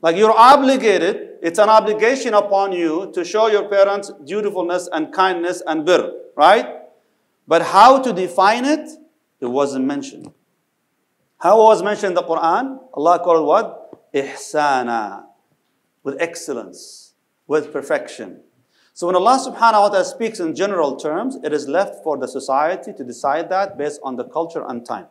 [0.03, 5.63] Like you're obligated, it's an obligation upon you to show your parents dutifulness and kindness
[5.67, 6.67] and birr, right?
[7.49, 8.91] But how to define it,
[9.41, 10.33] it wasn't mentioned.
[11.42, 12.78] How was mentioned in the Quran?
[12.94, 14.14] Allah called what?
[14.14, 15.24] Ihsana
[16.04, 17.14] with excellence,
[17.48, 18.42] with perfection.
[18.94, 22.28] So when Allah subhanahu wa ta'ala speaks in general terms, it is left for the
[22.28, 25.08] society to decide that based on the culture and time.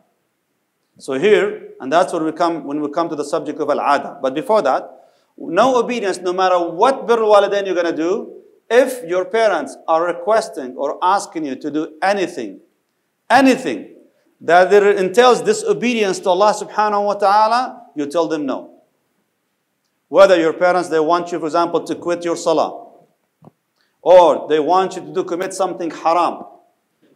[0.98, 4.18] So here, and that's where we come when we come to the subject of al-ada.
[4.22, 9.02] But before that, no obedience, no matter what birr walidain you're going to do, if
[9.08, 12.60] your parents are requesting or asking you to do anything,
[13.28, 13.96] anything
[14.40, 18.82] that it entails disobedience to Allah subhanahu wa ta'ala, you tell them no.
[20.08, 22.88] Whether your parents, they want you, for example, to quit your salah,
[24.02, 26.44] or they want you to do, commit something haram,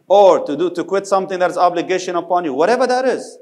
[0.07, 3.37] or to do to quit something that is obligation upon you, whatever that is.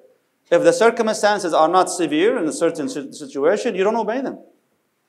[0.50, 4.40] If the circumstances are not severe in a certain situation, you don't obey them.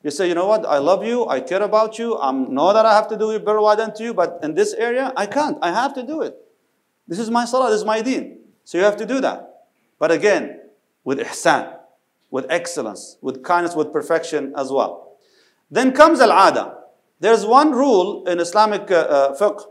[0.03, 2.85] You say, you know what, I love you, I care about you, I know that
[2.85, 5.57] I have to do it better than to you, but in this area, I can't.
[5.61, 6.35] I have to do it.
[7.07, 8.44] This is my salah, this is my deen.
[8.65, 9.67] So you have to do that.
[9.97, 10.59] But again,
[11.03, 11.77] with ihsan,
[12.31, 15.17] with excellence, with kindness, with perfection as well.
[15.71, 16.79] Then comes al-ada.
[17.19, 19.61] There's one rule in Islamic uh, uh, fiqh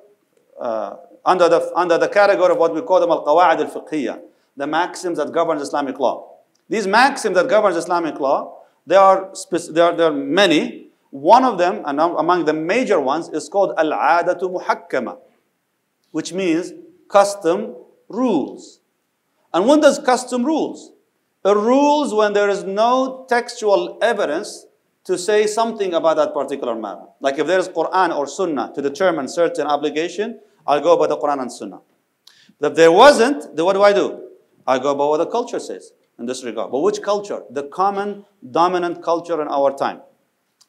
[0.58, 4.20] uh, under, the, under the category of what we call them al-qawa'id al-fiqhiyya,
[4.56, 6.36] the maxims that governs Islamic law.
[6.68, 9.32] These maxims that governs Islamic law, there are,
[9.70, 10.88] there are, there are many.
[11.10, 15.18] One of them, and among the major ones, is called al-adatu muhakkama,
[16.12, 16.72] which means
[17.08, 17.74] custom
[18.08, 18.80] rules.
[19.54, 20.90] And when does custom rules?
[21.44, 24.66] It rules when there is no textual evidence
[25.04, 27.04] to say something about that particular matter.
[27.20, 31.16] Like if there is Quran or Sunnah to determine certain obligation, I'll go by the
[31.16, 31.80] Quran and Sunnah.
[32.58, 34.28] But if there wasn't, then what do I do?
[34.66, 36.72] I go by what the culture says in this regard.
[36.72, 37.42] But which culture?
[37.50, 40.00] The common dominant culture in our time.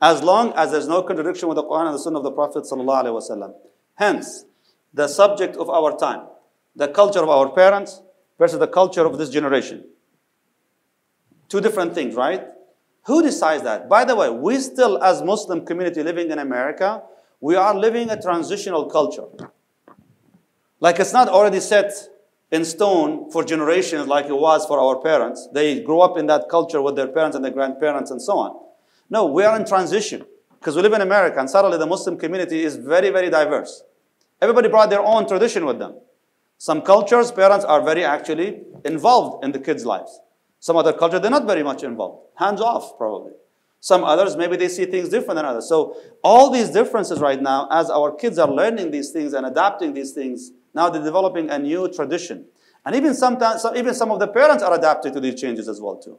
[0.01, 2.67] As long as there's no contradiction with the Quran and the Sunnah of the Prophet.
[3.95, 4.45] Hence,
[4.93, 6.27] the subject of our time,
[6.75, 8.01] the culture of our parents
[8.37, 9.85] versus the culture of this generation.
[11.47, 12.47] Two different things, right?
[13.03, 13.87] Who decides that?
[13.87, 17.03] By the way, we still, as Muslim community living in America,
[17.39, 19.25] we are living a transitional culture.
[20.79, 21.93] Like it's not already set
[22.51, 25.47] in stone for generations like it was for our parents.
[25.53, 28.59] They grew up in that culture with their parents and their grandparents and so on.
[29.09, 30.25] No, we are in transition
[30.59, 33.83] because we live in America and suddenly the Muslim community is very, very diverse.
[34.41, 35.95] Everybody brought their own tradition with them.
[36.65, 40.19] Some cultures, parents are very actually involved in the kids' lives.
[40.59, 42.25] Some other cultures, they're not very much involved.
[42.37, 43.33] Hands off, probably.
[43.81, 45.69] Some others, maybe they see things different than others.
[45.69, 49.93] So, all these differences right now, as our kids are learning these things and adapting
[49.93, 52.47] these things, now they're developing a new tradition.
[52.83, 55.79] And even sometimes, some, even some of the parents are adapted to these changes as
[55.79, 56.17] well, too.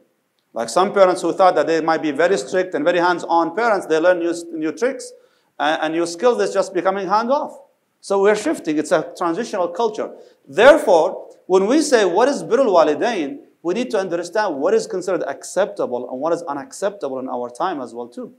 [0.53, 3.85] Like some parents who thought that they might be very strict and very hands-on parents,
[3.87, 5.11] they learn new, new tricks
[5.59, 7.66] and, and new skills that's just becoming hands-off.
[8.01, 8.77] So we're shifting.
[8.77, 10.11] It's a transitional culture.
[10.47, 15.23] Therefore, when we say what is birrul walidain, we need to understand what is considered
[15.23, 18.33] acceptable and what is unacceptable in our time as well too.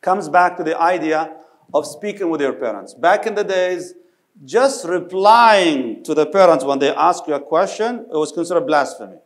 [0.00, 1.36] Comes back to the idea
[1.74, 2.94] of speaking with your parents.
[2.94, 3.94] Back in the days,
[4.44, 9.16] just replying to the parents when they ask you a question, it was considered blasphemy.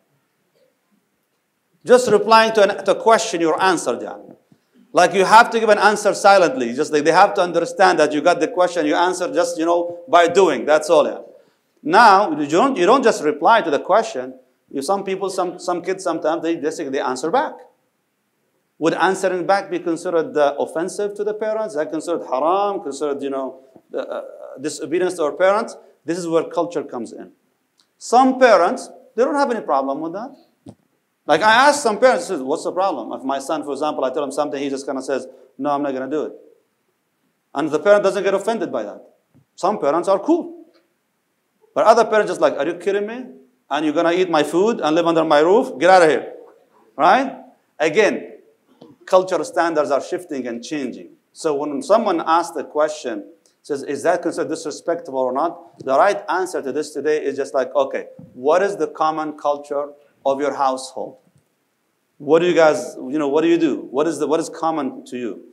[1.85, 4.17] Just replying to, an, to a question you answered, yeah.
[4.93, 6.73] Like you have to give an answer silently.
[6.75, 9.65] Just like they have to understand that you got the question, you answer just, you
[9.65, 10.65] know, by doing.
[10.65, 11.07] That's all.
[11.07, 11.19] Yeah.
[11.83, 14.35] Now, you don't, you don't just reply to the question.
[14.71, 17.55] You, some people, some, some kids sometimes, they basically answer back.
[18.79, 21.75] Would answering back be considered uh, offensive to the parents?
[21.75, 22.83] That considered haram?
[22.83, 23.61] Considered, you know,
[23.97, 24.23] uh,
[24.61, 25.77] disobedience to our parents?
[26.05, 27.33] This is where culture comes in.
[27.99, 30.35] Some parents, they don't have any problem with that.
[31.31, 33.13] Like I ask some parents, says, what's the problem?
[33.13, 35.71] If my son, for example, I tell him something, he just kind of says, no,
[35.71, 36.33] I'm not going to do it.
[37.55, 39.01] And the parent doesn't get offended by that.
[39.55, 40.65] Some parents are cool.
[41.73, 43.27] But other parents just like, are you kidding me?
[43.71, 45.79] And you're going to eat my food and live under my roof?
[45.79, 46.33] Get out of here.
[46.97, 47.37] Right?
[47.79, 48.39] Again,
[49.07, 51.11] cultural standards are shifting and changing.
[51.33, 53.25] So when someone asks the question,
[53.63, 55.79] says, is that considered disrespectful or not?
[55.79, 59.91] The right answer to this today is just like, okay, what is the common culture
[60.25, 61.19] of your household?
[62.19, 63.89] What do you guys, you know, what do you do?
[63.91, 65.45] What is, the, what is common to you?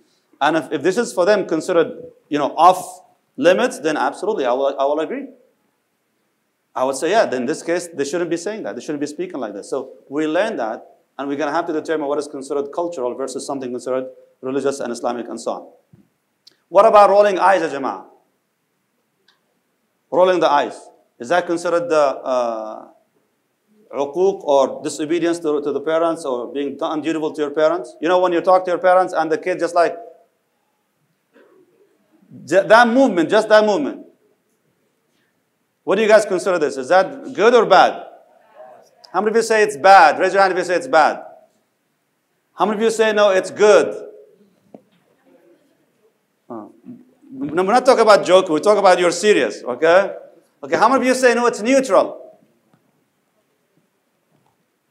[0.42, 3.02] And if, if this is for them considered, you know, off
[3.38, 5.28] limits, then absolutely, I will, I will agree.
[6.76, 8.76] I would say, yeah, then in this case, they shouldn't be saying that.
[8.76, 9.70] They shouldn't be speaking like this.
[9.70, 10.86] So we learn that,
[11.18, 14.06] and we're going to have to determine what is considered cultural versus something considered
[14.42, 15.72] religious and Islamic and so on.
[16.70, 18.06] What about rolling eyes, jama'ah?
[20.12, 20.90] Rolling the eyes.
[21.18, 22.90] Is that considered the uh,
[23.92, 27.96] uquq or disobedience to, to the parents or being undutiful to your parents?
[28.02, 29.96] You know, when you talk to your parents and the kid just like,
[32.30, 34.06] that movement, just that movement.
[35.84, 36.76] What do you guys consider this?
[36.78, 38.06] Is that good or bad?
[39.14, 40.20] How many of you say it's bad?
[40.20, 41.24] Raise your hand if you say it's bad.
[42.54, 44.10] How many of you say no, it's good?
[46.50, 46.68] Uh,
[47.32, 48.50] no, we're not talking about joke.
[48.50, 50.16] We talk about you're serious, okay?
[50.64, 52.27] Okay, how many of you say no, it's neutral?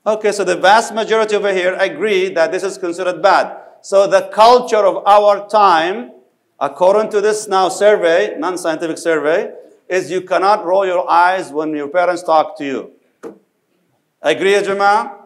[0.07, 3.57] Okay, so the vast majority over here agree that this is considered bad.
[3.83, 6.13] So the culture of our time,
[6.61, 9.53] according to this now survey, non-scientific survey,
[9.89, 12.93] is you cannot roll your eyes when your parents talk to you.
[14.23, 15.23] Agree, Jama'ah?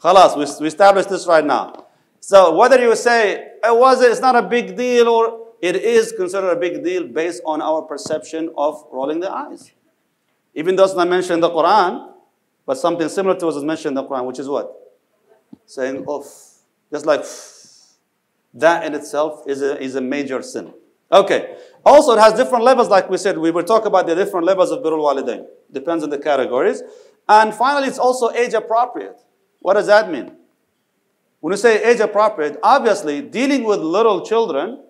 [0.00, 1.86] Khalas, we, we established this right now.
[2.18, 6.50] So whether you say it was it's not a big deal or it is considered
[6.50, 9.70] a big deal based on our perception of rolling the eyes.
[10.54, 12.09] Even though it's not mentioned in the Quran,
[12.70, 14.72] But something similar to what is mentioned in the Quran, which is what?
[15.66, 16.24] Saying oof.
[16.92, 17.24] Just like
[18.54, 20.72] that in itself is a, is a major sin.
[21.10, 21.56] Okay.
[21.84, 23.38] Also, it has different levels, like we said.
[23.38, 25.46] We will talk about the different levels of birrul walidain.
[25.72, 26.80] Depends on the categories.
[27.28, 29.18] And finally, it's also age appropriate.
[29.58, 30.36] What does that mean?
[31.40, 34.84] When you say age appropriate, obviously dealing with little children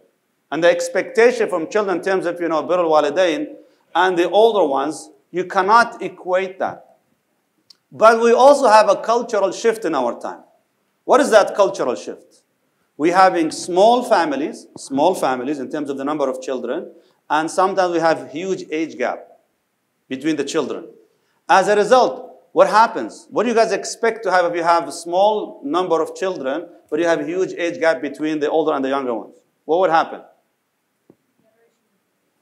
[0.52, 3.54] and the expectation from children in terms of, you know, birrul walidain
[3.94, 6.88] and the older ones, you cannot equate that.
[7.92, 10.42] But we also have a cultural shift in our time.
[11.04, 12.42] What is that cultural shift?
[12.96, 16.92] We're having small families, small families in terms of the number of children,
[17.28, 19.26] and sometimes we have huge age gap
[20.08, 20.86] between the children.
[21.48, 23.26] As a result, what happens?
[23.30, 26.68] What do you guys expect to have if you have a small number of children,
[26.90, 29.36] but you have a huge age gap between the older and the younger ones?
[29.64, 30.22] What would happen?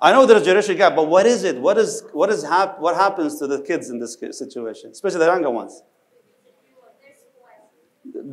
[0.00, 1.60] I know there's a generation gap, but what is it?
[1.60, 5.26] What, is, what, is hap- what happens to the kids in this situation, especially the
[5.26, 5.82] younger ones?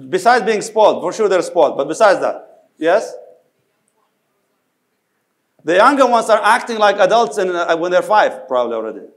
[0.10, 3.14] Besides being spoiled, for sure they're spoiled, but besides that, yes?
[5.64, 9.08] The younger ones are acting like adults in, uh, when they're five, probably already.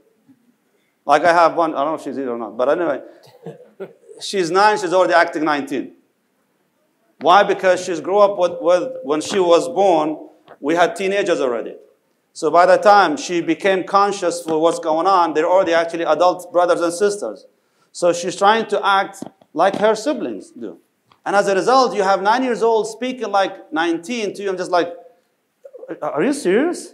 [1.05, 3.01] Like I have one, I don't know if she's here or not, but anyway,
[4.21, 5.93] she's nine, she's already acting 19.
[7.21, 7.43] Why?
[7.43, 10.29] Because she's grew up with, with, when she was born,
[10.59, 11.75] we had teenagers already.
[12.39, 16.53] So by the time she became conscious for what's going on, they're already actually adult
[16.53, 17.45] brothers and sisters.
[17.91, 20.77] So she's trying to act like her siblings do.
[21.25, 24.49] And as a result, you have nine years old speaking like 19 to you.
[24.49, 24.87] I'm just like,
[26.01, 26.93] are you serious?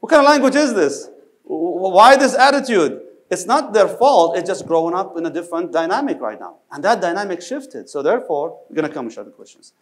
[0.00, 1.08] What kind of language is this?
[1.44, 3.00] Why this attitude?
[3.30, 4.36] It's not their fault.
[4.36, 6.56] It's just growing up in a different dynamic right now.
[6.70, 7.88] And that dynamic shifted.
[7.88, 9.72] So therefore, we're going to come with other questions.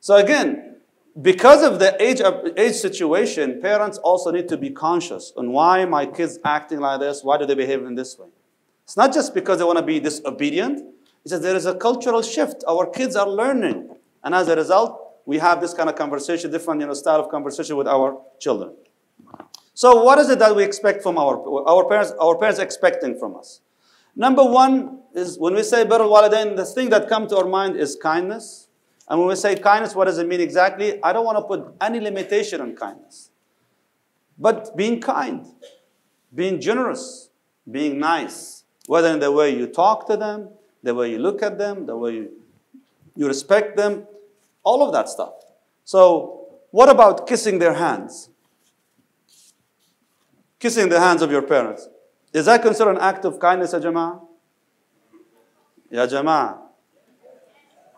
[0.00, 0.75] So again,
[1.20, 2.20] because of the age,
[2.56, 7.22] age situation, parents also need to be conscious on why my kids acting like this,
[7.22, 8.28] why do they behave in this way.
[8.84, 10.82] It's not just because they want to be disobedient,
[11.24, 12.62] it's that there is a cultural shift.
[12.68, 13.96] Our kids are learning.
[14.22, 17.30] And as a result, we have this kind of conversation, different you know, style of
[17.30, 18.74] conversation with our children.
[19.74, 21.36] So what is it that we expect from our,
[21.68, 23.60] our parents, our parents expecting from us?
[24.14, 27.96] Number one is when we say walidain, the thing that comes to our mind is
[27.96, 28.65] kindness.
[29.08, 31.02] And when we say kindness, what does it mean exactly?
[31.02, 33.30] I don't want to put any limitation on kindness.
[34.38, 35.46] But being kind,
[36.34, 37.30] being generous,
[37.70, 40.50] being nice, whether in the way you talk to them,
[40.82, 42.30] the way you look at them, the way you,
[43.14, 44.06] you respect them,
[44.62, 45.32] all of that stuff.
[45.84, 48.28] So, what about kissing their hands?
[50.58, 51.88] kissing the hands of your parents.
[52.32, 54.20] Is that considered an act of kindness, ya jama'ah?
[55.90, 56.58] Ya jama'ah.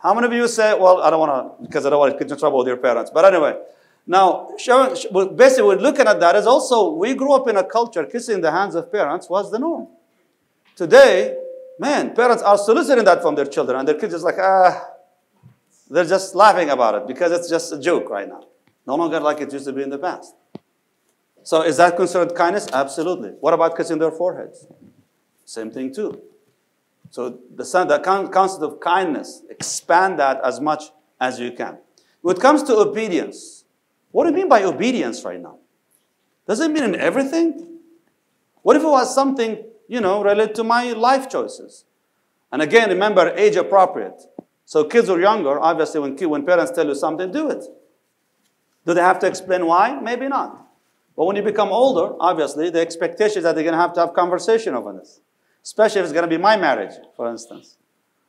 [0.03, 2.19] How many of you say, well, I don't want to, because I don't want to
[2.19, 3.11] get in trouble with your parents.
[3.13, 3.59] But anyway,
[4.07, 8.41] now, basically, we're looking at that as also, we grew up in a culture, kissing
[8.41, 9.89] the hands of parents was the norm.
[10.77, 11.37] Today,
[11.79, 14.93] man, parents are soliciting that from their children, and their kids just like, ah,
[15.91, 18.45] they're just laughing about it because it's just a joke right now.
[18.87, 20.35] No longer like it used to be in the past.
[21.43, 22.69] So is that considered kindness?
[22.73, 23.31] Absolutely.
[23.41, 24.67] What about kissing their foreheads?
[25.45, 26.23] Same thing too.
[27.11, 30.85] So the, the concept of kindness, expand that as much
[31.21, 31.79] as you can.
[32.21, 33.65] When it comes to obedience,
[34.11, 35.59] what do you mean by obedience right now?
[36.47, 37.79] Does it mean in everything?
[38.63, 41.85] What if it was something, you know, related to my life choices?
[42.51, 44.21] And again, remember, age appropriate.
[44.65, 47.65] So kids are younger, obviously when, when parents tell you something, do it.
[48.87, 49.99] Do they have to explain why?
[50.01, 50.67] Maybe not.
[51.17, 54.01] But when you become older, obviously, the expectation is that they're going to have to
[54.01, 55.21] have conversation over this.
[55.69, 57.77] Especially if it's going to be my marriage, for instance.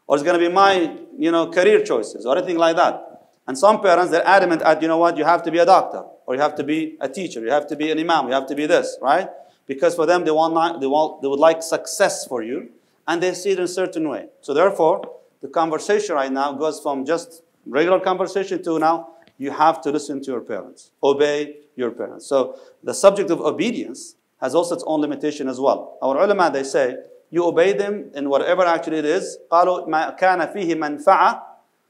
[0.08, 3.30] Or it's going to be my, you know, career choices or anything like that.
[3.48, 6.04] And some parents, they're adamant at, you know what, you have to be a doctor.
[6.26, 7.40] Or you have to be a teacher.
[7.40, 8.28] You have to be an imam.
[8.28, 9.30] You have to be this, right?
[9.68, 12.72] Because for them, they, want, they, want, they would like success for you.
[13.08, 14.26] And they see it in a certain way.
[14.42, 15.10] So therefore,
[15.42, 20.22] the conversation right now goes from just regular conversation to now, you have to listen
[20.24, 20.92] to your parents.
[21.02, 22.28] Obey your parents.
[22.28, 25.98] So the subject of obedience has also its own limitation as well.
[26.02, 26.98] Our ulama, they say,
[27.31, 29.39] you obey them in whatever actually it is.
[29.51, 31.43] قالوا ما كان فيه منفعة.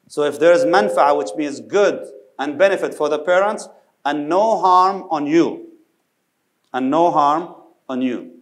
[0.09, 2.07] So if there is manfa'a, which means good
[2.39, 3.69] and benefit for the parents,
[4.05, 5.69] and no harm on you.
[6.73, 7.55] And no harm
[7.89, 8.33] on you.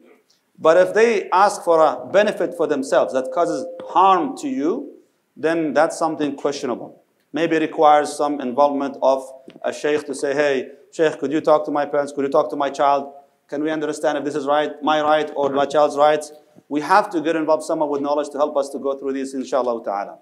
[0.59, 4.92] But if they ask for a benefit for themselves that causes harm to you,
[5.36, 7.03] then that's something questionable.
[7.32, 9.24] Maybe requires some involvement of
[9.62, 12.12] a sheikh to say, hey, Sheikh, could you talk to my parents?
[12.12, 13.14] Could you talk to my child?
[13.48, 16.32] Can we understand if this is right, my right or my child's rights?
[16.70, 19.34] We have to get involved someone with knowledge to help us to go through this,
[19.34, 20.20] inshallah ta'ala.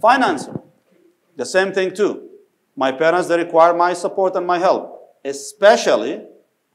[0.00, 0.48] Finance,
[1.36, 2.28] the same thing too.
[2.76, 6.22] My parents, they require my support and my help, especially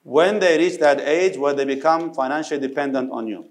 [0.03, 3.45] when they reach that age where they become financially dependent on you.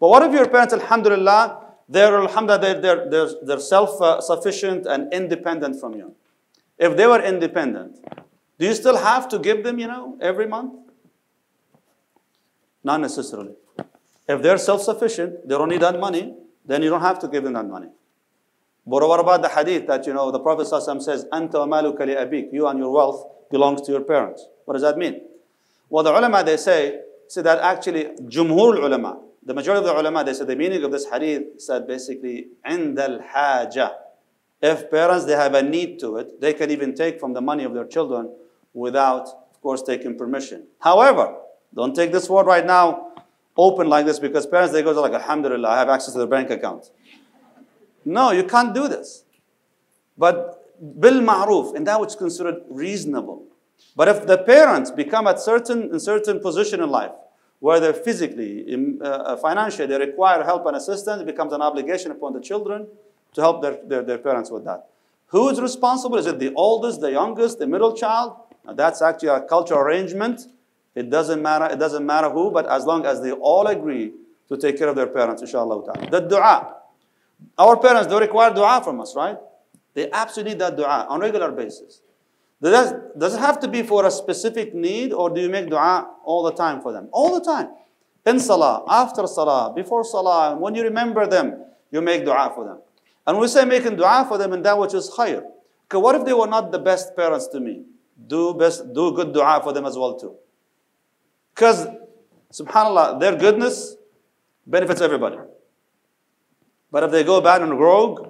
[0.00, 5.78] But what if your parents, alhamdulillah, they're, alhamdulillah, they're, they're, they're, they're self-sufficient and independent
[5.78, 6.14] from you.
[6.78, 7.98] If they were independent,
[8.58, 10.74] do you still have to give them, you know, every month?
[12.82, 13.54] Not necessarily.
[14.31, 16.35] If they're self-sufficient, they don't need that money,
[16.65, 17.87] then you don't have to give them that money.
[18.85, 22.53] But what about the hadith that, you know, the Prophet ﷺ says, أَنْتَ وَمَالُكَ لِأَبِيكَ
[22.53, 24.45] You and your wealth belongs to your parents.
[24.65, 25.21] What does that mean?
[25.89, 30.23] Well, the ulama, they say, say that actually, jumhur ulama, the majority of the ulama,
[30.23, 33.91] they say the meaning of this hadith said basically, عند الحاجة.
[34.61, 37.63] If parents, they have a need to it, they can even take from the money
[37.63, 38.33] of their children
[38.73, 40.67] without, of course, taking permission.
[40.79, 41.35] However,
[41.75, 43.10] don't take this word right now
[43.56, 46.50] open like this because parents, they go like, Alhamdulillah, I have access to their bank
[46.50, 46.90] account.
[48.04, 49.24] No, you can't do this.
[50.16, 50.62] But
[51.00, 53.44] bil ma'ruf, and that which is considered reasonable.
[53.94, 57.12] But if the parents become at certain in certain position in life,
[57.60, 62.10] where they're physically, uh, uh, financially, they require help and assistance, it becomes an obligation
[62.10, 62.88] upon the children
[63.34, 64.88] to help their, their, their parents with that.
[65.28, 66.16] Who is responsible?
[66.16, 68.36] Is it the oldest, the youngest, the middle child?
[68.66, 70.42] Now, that's actually a cultural arrangement.
[70.94, 74.12] It doesn't matter, it doesn't matter who, but as long as they all agree
[74.48, 76.10] to take care of their parents, inshallah.
[76.10, 76.76] The dua.
[77.58, 79.38] Our parents don't require dua from us, right?
[79.94, 82.02] They absolutely need that dua on regular basis.
[82.60, 86.08] Does, does it have to be for a specific need or do you make dua
[86.24, 87.08] all the time for them?
[87.10, 87.70] All the time.
[88.24, 92.78] In salah, after salah, before salah, when you remember them, you make dua for them.
[93.26, 95.42] And we say making dua for them in that which is higher.
[95.86, 97.82] Okay, what if they were not the best parents to me?
[98.28, 100.36] Do best, do good dua for them as well too.
[101.54, 101.86] Because,
[102.52, 103.96] subhanAllah, their goodness
[104.66, 105.36] benefits everybody.
[106.90, 108.28] But if they go bad and rogue,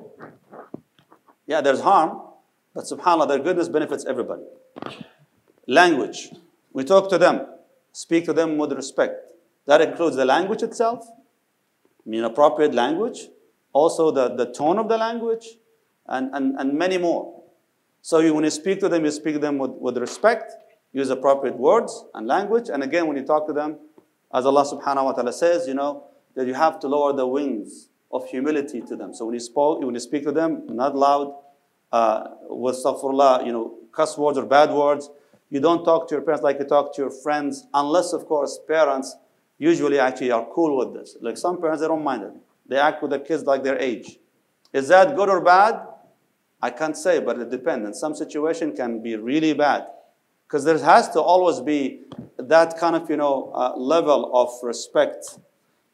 [1.46, 2.20] yeah, there's harm,
[2.74, 4.42] but subhanAllah, their goodness benefits everybody.
[5.66, 6.30] Language.
[6.72, 7.46] We talk to them,
[7.92, 9.32] speak to them with respect.
[9.66, 11.06] That includes the language itself,
[12.04, 13.28] I mean appropriate language,
[13.72, 15.46] also the, the tone of the language,
[16.06, 17.42] and, and, and many more.
[18.00, 20.52] So you, when you speak to them, you speak to them with, with respect,
[20.92, 22.68] use appropriate words and language.
[22.68, 23.78] And again, when you talk to them,
[24.32, 27.88] as Allah subhanahu wa ta'ala says, you know, that you have to lower the wings
[28.10, 29.14] of humility to them.
[29.14, 31.34] So when you, spoke, when you speak to them, not loud,
[31.92, 35.10] uh, with astaghfirullah, you know, cuss words or bad words.
[35.50, 38.58] You don't talk to your parents like you talk to your friends, unless, of course,
[38.66, 39.14] parents
[39.58, 41.16] usually actually are cool with this.
[41.20, 42.32] Like some parents, they don't mind it.
[42.66, 44.18] They act with their kids like their age.
[44.72, 45.86] Is that good or bad?
[46.62, 47.86] I can't say, but it depends.
[47.86, 49.86] In some situation can be really bad.
[50.52, 52.02] Because there has to always be
[52.36, 55.38] that kind of, you know, uh, level of respect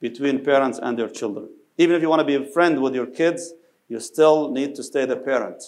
[0.01, 1.49] between parents and their children.
[1.77, 3.55] Even if you want to be a friend with your kids,
[3.89, 5.63] you still need to stay the parent.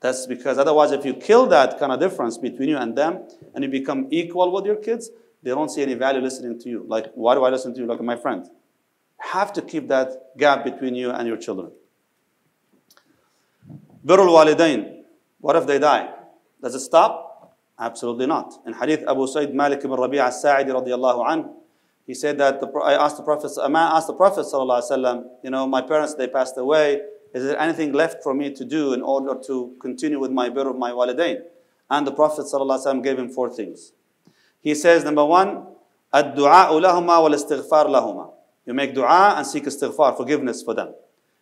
[0.00, 3.20] That's because otherwise, if you kill that kind of difference between you and them
[3.54, 5.10] and you become equal with your kids,
[5.42, 6.86] they don't see any value listening to you.
[6.88, 8.48] Like, why do I listen to you like my friend?
[9.18, 11.70] Have to keep that gap between you and your children.
[14.06, 15.02] Walidain.
[15.38, 16.14] What if they die?
[16.62, 17.25] Does it stop?
[17.78, 18.54] Absolutely not.
[18.66, 21.52] In Hadith Abu Usayd Malik ibn Rabia al-Sa'idi radiallahu anhu,
[22.06, 24.90] he said that the, I asked the Prophet, a man asked the Prophet sallallahu alaihi
[24.90, 27.02] wasallam, you know, my parents they passed away.
[27.34, 30.70] Is there anything left for me to do in order to continue with my birr
[30.70, 31.42] of my walidain?
[31.90, 33.92] And the Prophet sallallahu alaihi wasallam gave him four things.
[34.60, 35.66] He says, number one,
[36.14, 38.30] الدعاء لهما والاستغفار لهما.
[38.66, 40.94] You make dua and seek istighfar, forgiveness for them.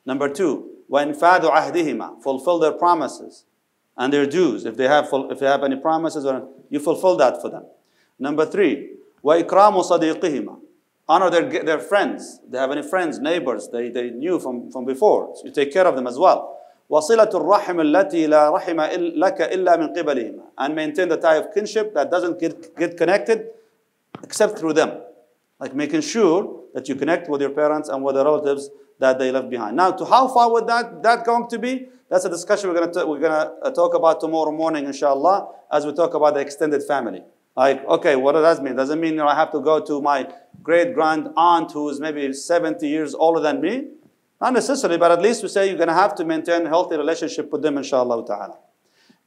[0.05, 3.45] Number two, وإنفاذ عهدهما, fulfill their promises
[3.98, 4.66] and their dues.
[4.66, 6.26] If they have, if they have any promises,
[6.70, 7.66] you fulfill that for them.
[8.18, 8.92] Number three,
[9.24, 10.60] وإكرام صديقهما
[11.10, 12.40] honor their, their friends.
[12.48, 15.34] They have any friends, neighbors they, they knew from, from before.
[15.36, 16.56] So you take care of them as well.
[16.90, 21.94] وصلة الرحم التي لا رحم لك إلا من قبلهما and maintain the tie of kinship
[21.94, 23.48] that doesn't get, get connected
[24.24, 25.02] except through them.
[25.60, 28.70] Like making sure that you connect with your parents and with the relatives
[29.00, 29.78] that they left behind.
[29.78, 31.90] Now, to how far would that, that going to be?
[32.11, 35.49] That's a discussion we're going to, we're going to uh, talk about tomorrow morning, inshallah,
[35.73, 37.23] as we talk about the extended family.
[37.57, 38.77] Like, okay, what does that mean?
[38.77, 40.29] Does it mean you know, I have to go to my
[40.63, 43.89] great grand aunt who's maybe 70 years older than me?
[44.41, 46.97] Not necessarily, but at least we say you're going to have to maintain a healthy
[46.97, 48.59] relationship with them, inshallah ta'ala.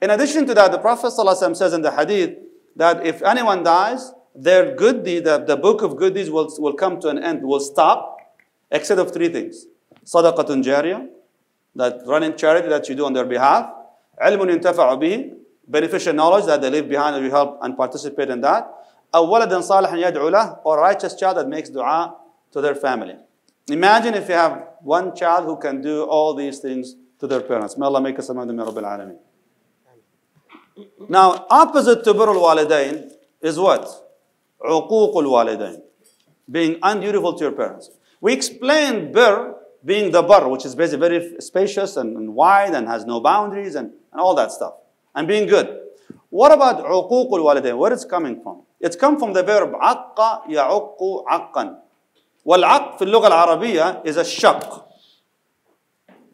[0.01, 2.37] In addition to that, the Prophet ﷺ says in the hadith
[2.75, 6.73] that if anyone dies, their good deed, the, the book of good deeds will, will
[6.73, 8.19] come to an end, will stop,
[8.69, 9.65] except of three things.
[10.05, 11.07] Sadaqatun jariyah,
[11.76, 13.70] that running charity that you do on their behalf.
[14.22, 15.34] Ilmun yuntafa'u bihi,
[15.66, 18.78] beneficial knowledge that they leave behind and you help and participate in that.
[19.14, 22.16] أو ولد صالح يدعو له or a righteous child that makes dua
[22.50, 23.16] to their family.
[23.68, 27.76] Imagine if you have one child who can do all these things to their parents.
[27.76, 29.18] May Allah make us among them, Rabbil Alameen.
[31.08, 33.86] Now, opposite to birr al-walidain is what?
[34.64, 35.82] عقوق الوالدين.
[36.50, 37.90] Being undutiful to your parents.
[38.20, 42.86] We explained birr being the bar, which is basically very spacious and, and wide and
[42.88, 44.74] has no boundaries and, and all that stuff.
[45.14, 45.80] And being good.
[46.30, 47.76] What about عقوق الوالدين?
[47.76, 48.62] Where it's coming from?
[48.80, 51.78] It's come from the verb عق يعق عقا.
[52.44, 54.84] والعق في اللغة العربية is a shaq.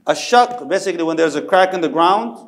[0.07, 2.39] A shaq, basically when there's a crack in the ground,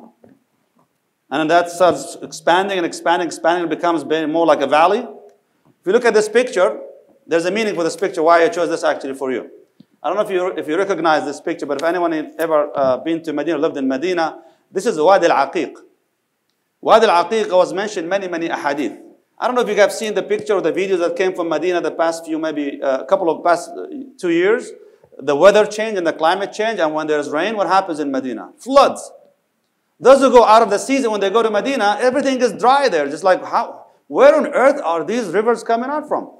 [1.29, 4.99] and then that starts expanding and expanding, expanding, it becomes more like a valley.
[4.99, 6.79] If you look at this picture,
[7.25, 9.49] there's a meaning for this picture, why I chose this actually for you.
[10.06, 12.98] I don't know if you, if you recognize this picture, but if anyone ever uh,
[12.98, 14.40] been to Medina, lived in Medina,
[14.70, 15.74] this is Wadi al-Aqiq.
[16.80, 19.00] Wadi al-Aqiq was mentioned many, many ahadith.
[19.36, 21.48] I don't know if you have seen the picture or the videos that came from
[21.48, 23.86] Medina the past few, maybe a uh, couple of past uh,
[24.16, 24.70] two years.
[25.18, 28.52] The weather change and the climate change, and when there's rain, what happens in Medina?
[28.58, 29.10] Floods.
[29.98, 32.88] Those who go out of the season, when they go to Medina, everything is dry
[32.88, 33.08] there.
[33.08, 36.30] Just like, how, where on earth are these rivers coming out from?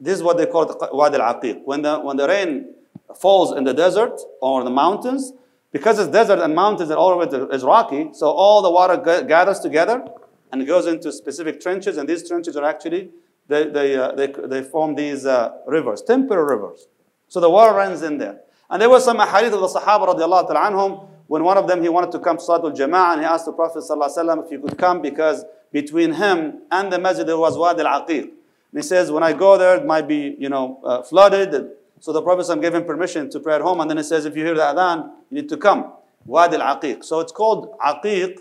[0.00, 1.60] This is what they call Wadi al-Aqiq.
[1.64, 2.74] When the, when the rain
[3.20, 5.32] falls in the desert or the mountains,
[5.72, 8.96] because it's desert and mountains and all of it is rocky, so all the water
[9.24, 10.04] gathers together
[10.52, 13.10] and goes into specific trenches, and these trenches are actually,
[13.48, 16.86] they, they, uh, they, they form these uh, rivers, temporary rivers.
[17.28, 18.40] So the water runs in there.
[18.68, 21.88] And there was some hadith of the Sahaba radiallahu anhum, when one of them, he
[21.88, 24.76] wanted to come to Salatul Jama'ah, and he asked the Prophet sallallahu if he could
[24.76, 28.24] come because between him and the masjid there was Wadi al-Aqiq.
[28.24, 28.32] And
[28.74, 31.70] he says, when I go there, it might be, you know, uh, flooded.
[32.02, 33.78] So the Prophet gave him permission to pray at home.
[33.78, 35.92] And then he says, if you hear the adhan, you need to come.
[36.24, 37.04] Wadi al-Aqiq.
[37.04, 38.40] So it's called Aqiq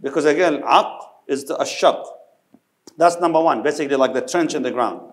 [0.00, 0.86] because again, Aq
[1.26, 2.06] is the ashaq.
[2.96, 5.12] That's number one, basically like the trench in the ground.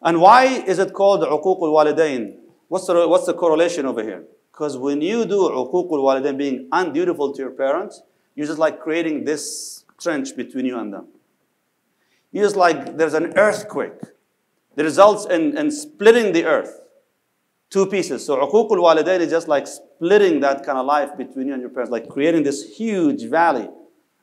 [0.00, 2.36] And why is it called Uquq al-Walidain?
[2.68, 4.24] What's the, what's the correlation over here?
[4.50, 8.00] Because when you do Uquq al-Walidain, being undutiful to your parents,
[8.34, 11.08] you're just like creating this trench between you and them.
[12.32, 14.00] You're just like there's an earthquake
[14.74, 16.80] that results in, in splitting the earth.
[17.74, 18.24] Two pieces.
[18.24, 21.70] So uququl walidain is just like splitting that kind of life between you and your
[21.70, 23.68] parents, like creating this huge valley.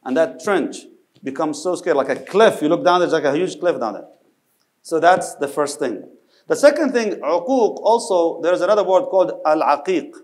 [0.06, 0.78] And that trench
[1.22, 2.62] becomes so scary, like a cliff.
[2.62, 4.08] You look down, there's like a huge cliff down there.
[4.84, 6.02] So that's the first thing.
[6.48, 10.14] The second thing, uquq, also, there's another word called al-aqiq.
[10.14, 10.24] You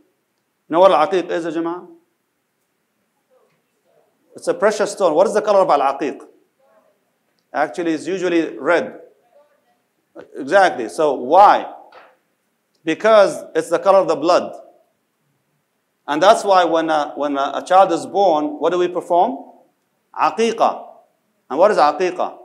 [0.70, 1.86] know what al-aqiq is, Jama'ah?
[4.38, 5.14] It's a precious stone.
[5.14, 6.22] What is the color of al-aqiq?
[7.54, 9.02] Actually, it's usually red.
[10.38, 10.88] Exactly.
[10.88, 11.74] So why?
[12.88, 14.56] Because it's the color of the blood.
[16.08, 19.44] And that's why when a, when a, a child is born, what do we perform?
[20.18, 20.88] Aqiqah.
[21.50, 22.38] And what is aqiqah?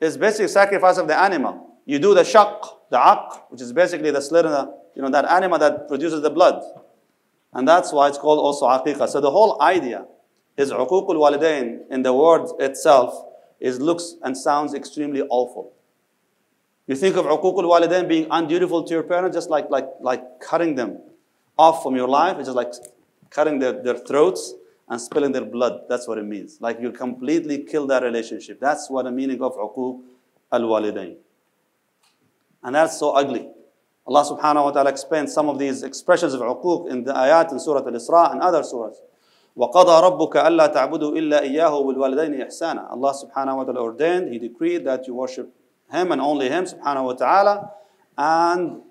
[0.00, 1.76] It's basically sacrifice of the animal.
[1.84, 5.10] You do the shaq, the aq, which is basically the slit in the, you know,
[5.10, 6.62] that animal that produces the blood.
[7.52, 9.10] And that's why it's called also aqiqah.
[9.10, 10.06] So the whole idea
[10.56, 13.26] is uquq al-walidain in the word itself
[13.60, 15.74] is looks and sounds extremely awful.
[16.87, 20.75] You think of uquq al-walidain being undutiful to your parents, just like, like, like cutting
[20.75, 20.99] them
[21.57, 22.37] off from your life.
[22.37, 22.73] It's just like
[23.29, 24.55] cutting their, their throats
[24.87, 25.81] and spilling their blood.
[25.87, 26.57] That's what it means.
[26.59, 28.59] Like you completely kill that relationship.
[28.59, 30.01] That's what the meaning of uquq
[30.51, 31.17] al-walidain.
[32.63, 33.49] And that's so ugly.
[34.07, 37.59] Allah subhanahu wa ta'ala explains some of these expressions of uquq in the ayat in
[37.59, 38.95] Surah Al-Isra and other surahs.
[39.55, 44.85] وَقَضَى رَبُّكَ أَلَّا تَعْبُدُوا إِلَّا إِيَّاهُ وَالْوَالِدَيْنِ إِحْسَانًا Allah subhanahu wa ta'ala ordained, He decreed
[44.85, 45.53] that you worship
[45.91, 47.71] Him and only Him subhanahu wa ta'ala.
[48.17, 48.81] And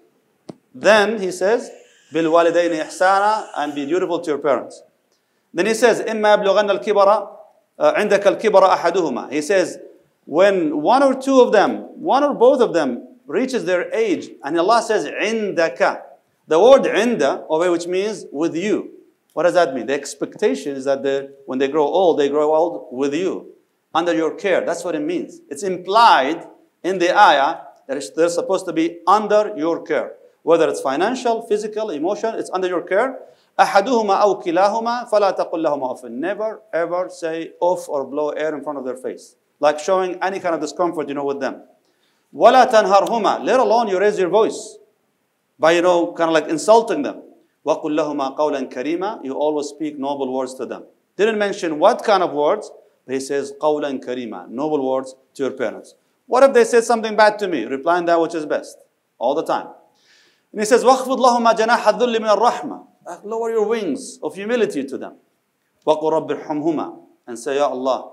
[0.75, 1.71] then He says,
[2.13, 4.83] بِالْوَالِدَيْنِ إِحْسَانًا and be dutiful to your parents.
[5.53, 7.35] Then He says, إِمَّا يَبْلُغَنَّ الْكِبَرَ
[7.81, 9.33] عندك الكبر أحدهما.
[9.33, 9.79] He says,
[10.25, 14.59] when one or two of them, one or both of them reaches their age, and
[14.59, 16.03] Allah says, عندك.
[16.49, 18.91] The word عند, over which means with you.
[19.33, 19.87] What does that mean?
[19.87, 23.53] The expectation is that they, when they grow old, they grow old with you,
[23.95, 24.65] under your care.
[24.65, 25.41] That's what it means.
[25.49, 26.49] It's implied
[26.83, 30.15] in the ayah that they're supposed to be under your care.
[30.43, 33.21] Whether it's financial, physical, emotional, it's under your care.
[33.59, 36.05] أحدهما أو كلاهما فلا تقل لهما أف.
[36.05, 39.37] Never ever say off or blow air in front of their face.
[39.61, 41.63] Like showing any kind of discomfort, you know, with them.
[42.33, 43.45] ولا تنهرهما.
[43.45, 44.79] Let alone you raise your voice
[45.59, 47.23] by, you know, kind of like insulting them.
[47.67, 50.85] وَقُلْ لَهُمَا قَوْلًا كَرِيمًا You always speak noble words to them.
[51.17, 52.71] Didn't mention what kind of words,
[53.05, 55.95] but he says قَوْلًا كَرِيمًا Noble words to your parents.
[56.27, 57.65] What if they said something bad to me?
[57.65, 58.79] Replying that which is best.
[59.19, 59.69] All the time.
[60.53, 64.99] And he says وَخْفِضْ لَهُمَا جَنَاحَ الذُّلِّ مِنَ الرَّحْمَةِ Lower your wings of humility to
[64.99, 65.17] them.
[65.87, 68.13] وَقُلْ رَبِّ ارْحَمْهُمَا And say, Ya Allah,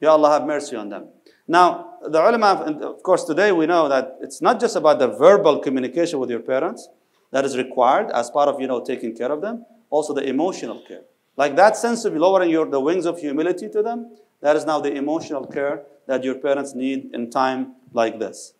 [0.00, 1.08] Ya Allah have mercy on them.
[1.46, 5.60] Now, the ulama, of course, today we know that it's not just about the verbal
[5.60, 6.88] communication with your parents,
[7.34, 10.80] that is required as part of you know taking care of them also the emotional
[10.88, 11.02] care
[11.36, 14.78] like that sense of lowering your the wings of humility to them that is now
[14.80, 18.54] the emotional care that your parents need in time like this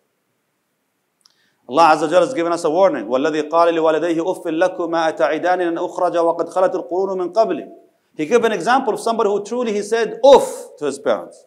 [1.67, 3.05] Allah Azza wa Jalla has given us a warning.
[3.05, 7.67] وَالَّذِي قَالَ لِوَالِدَيْهِ أُفٍّ لَكُمَا أَتَعِدَانِ أَنْ أُخْرَجَ وَقَدْ خَلَتِ الْقُرُونُ مِنْ قَبْلِ
[8.15, 11.43] He gave an example of somebody who truly, he said, oof to his parents.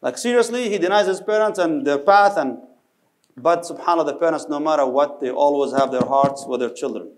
[0.00, 2.58] Like seriously, he denies his parents and their path and
[3.36, 7.12] but subhanAllah, the parents, no matter what, they always have their hearts with their children.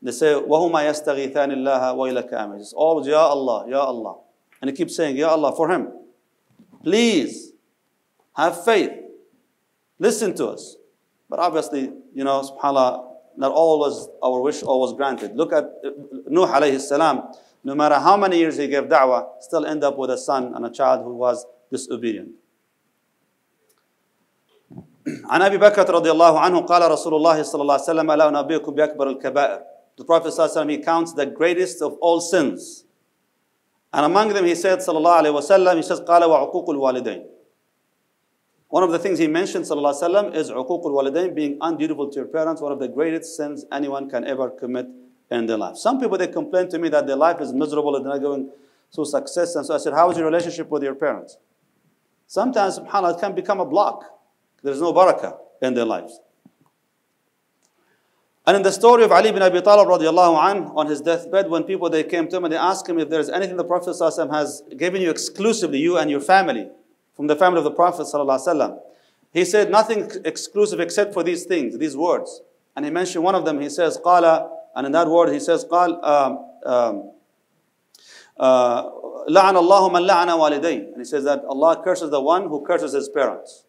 [0.00, 4.16] They say, وَهُمَا يَسْتَغِيثَانِ اللَّهَ وَإِلَكَ أَمِجِ It's always, Ya Allah, Ya Allah.
[4.60, 5.88] And he keeps saying, Ya Allah, for him.
[6.82, 7.52] Please,
[8.36, 8.90] have faith.
[9.98, 10.76] Listen to us.
[11.30, 15.36] But obviously, you know, subhanAllah, not always our wish always granted.
[15.36, 15.90] Look at uh,
[16.28, 17.22] Nuh alayhi salam.
[17.64, 20.66] No matter how many years he gave da'wah, still end up with a son and
[20.66, 22.32] a child who was disobedient.
[25.24, 28.72] عن ابي بكر رضي الله عنه قال رسول الله صلى الله عليه وسلم الا انبئكم
[28.74, 29.60] باكبر الكبائر
[29.96, 32.84] The Prophet صلى الله عليه وسلم he counts the greatest of all sins.
[33.91, 37.25] and among them he said, Sallallahu Alaihi Wasallam, he says, Qala wa uququl walidain.
[38.67, 42.15] One of the things he mentioned, Sallallahu Alaihi Wasallam, is uququl walidain, being undutiful to
[42.17, 44.87] your parents, one of the greatest sins anyone can ever commit
[45.31, 45.75] in their life.
[45.77, 48.51] Some people, they complain to me that their life is miserable and they're not going
[48.93, 49.55] through success.
[49.55, 51.37] And so I said, how is your relationship with your parents?
[52.27, 54.03] Sometimes, subhanAllah, it can become a block.
[54.61, 56.19] There's no barakah in their lives.
[58.48, 61.64] And in the story of Ali bin Abi Talib radiallahu anh, on his deathbed, when
[61.64, 64.62] people they came to him and they asked him if there's anything the Prophet has
[64.76, 66.68] given you exclusively, you and your family,
[67.16, 68.06] from the family of the Prophet
[69.34, 72.40] he said nothing exclusive except for these things, these words.
[72.76, 73.60] And he mentioned one of them.
[73.60, 77.10] He says, "Qala," and in that word he says, "Qal." Um, um,
[78.38, 78.90] uh,
[79.28, 80.92] لعن الله من لعن والديه.
[80.92, 83.64] And he says that Allah curses the one who curses his parents.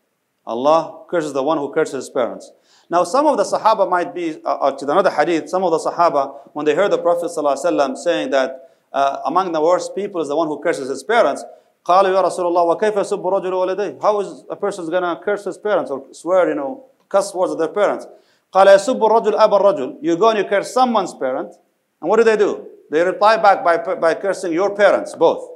[0.46, 2.52] Allah curses the one who curses his parents.
[2.89, 5.80] Now, some of the Sahaba might be, uh, uh, to another hadith, some of the
[5.80, 10.28] Sahaba, when they heard the Prophet ﷺ saying that uh, among the worst people is
[10.28, 11.43] the one who curses his parents,
[11.86, 14.02] قالوا يا رسول الله وكيف يسب رجل والديه?
[14.02, 17.52] How is a person going to curse his parents or swear, you know, cuss words
[17.54, 18.08] at their parents?
[18.54, 19.98] قال يسب الرجل أبا الرجل.
[20.02, 21.56] You go and you curse someone's parent,
[22.02, 22.68] and what do they do?
[22.89, 25.56] They reply back by, by cursing your parents, both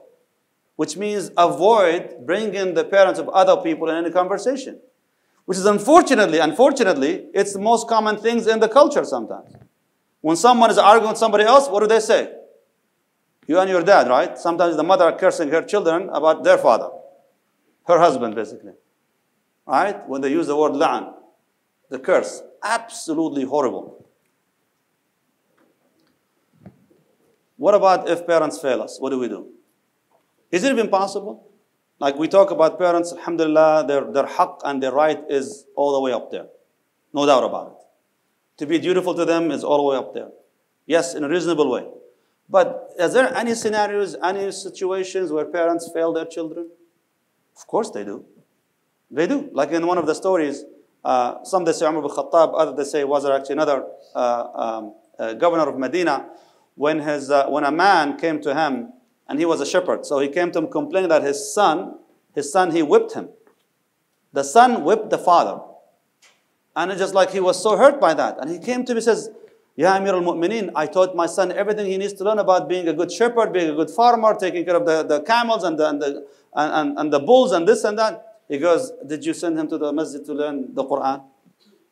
[0.80, 4.80] which means avoid bringing the parents of other people in any conversation.
[5.45, 9.55] Which is unfortunately, unfortunately, it's the most common things in the culture sometimes.
[10.21, 12.33] When someone is arguing with somebody else, what do they say?
[13.47, 14.39] You and your dad, right?
[14.39, 16.89] Sometimes the mother cursing her children about their father,
[17.87, 18.73] her husband, basically.
[19.67, 20.09] Right?
[20.09, 21.13] When they use the word la'an,
[21.91, 22.43] the curse.
[22.63, 24.09] Absolutely horrible.
[27.57, 28.99] What about if parents fail us?
[28.99, 29.49] What do we do?
[30.51, 31.51] Is it even possible?
[32.05, 36.01] Like we talk about parents, alhamdulillah, their, their haqq and their right is all the
[36.01, 36.49] way up there.
[37.15, 38.59] No doubt about it.
[38.59, 40.29] To be dutiful to them is all the way up there.
[40.85, 41.87] Yes, in a reasonable way.
[42.51, 46.69] But is there any scenarios, any situations where parents fail their children?
[47.57, 48.27] Of course they do.
[49.11, 49.49] They do.
[49.55, 50.63] Like in one of the stories,
[51.03, 53.83] uh, some they say Umar bin Khattab, others they say was there actually another
[54.15, 56.29] uh, um, uh, governor of Medina,
[56.75, 58.93] when, his, uh, when a man came to him
[59.29, 60.05] and he was a shepherd.
[60.07, 61.99] So he came to him complaining that his son,
[62.35, 63.29] his son, he whipped him.
[64.33, 65.61] The son whipped the father.
[66.77, 68.39] And it's just like he was so hurt by that.
[68.41, 69.31] And he came to me and says,
[69.77, 72.93] Ya Amir al-Mu'mineen, I taught my son everything he needs to learn about being a
[72.93, 76.03] good shepherd, being a good farmer, taking care of the, the camels and the, and,
[76.03, 78.41] the, and, and the bulls and this and that.
[78.49, 81.25] He goes, did you send him to the masjid to learn the Quran?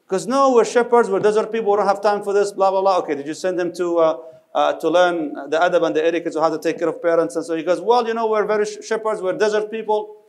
[0.04, 2.82] Because no, we're shepherds, we're desert people, we don't have time for this, blah, blah,
[2.82, 2.98] blah.
[2.98, 4.18] Okay, did you send him to uh,
[4.53, 7.35] uh, to learn the adab and the etiquette of how to take care of parents.
[7.35, 10.23] And so he goes, well, you know, we're very shepherds, we're desert people.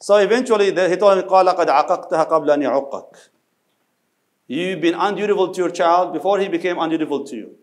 [0.00, 3.28] So eventually he told him, قَالَ قَدْ عَقَقْتَهَا قَبْلَ أَنْ يَعُقَّكَ
[4.48, 7.56] You've been undutiful to your child before he became undutiful to you.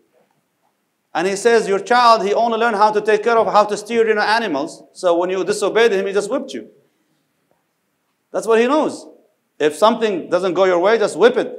[1.14, 3.76] And he says, your child, he only learned how to take care of, how to
[3.76, 4.82] steer you know, animals.
[4.92, 6.68] So when you disobeyed him, he just whipped you.
[8.32, 9.06] That's what he knows.
[9.60, 11.56] If something doesn't go your way, just whip it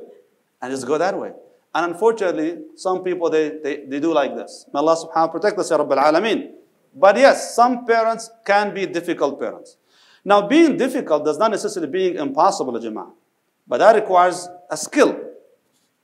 [0.62, 1.32] and just go that way.
[1.75, 4.67] And unfortunately, some people, they, they, they do like this.
[4.73, 6.51] May Allah subhanahu wa ta'ala protect us, Ya Rabbil Alameen.
[6.95, 9.77] But yes, some parents can be difficult parents.
[10.25, 13.13] Now, being difficult does not necessarily being impossible, Jama'ah.
[13.67, 15.17] But that requires a skill.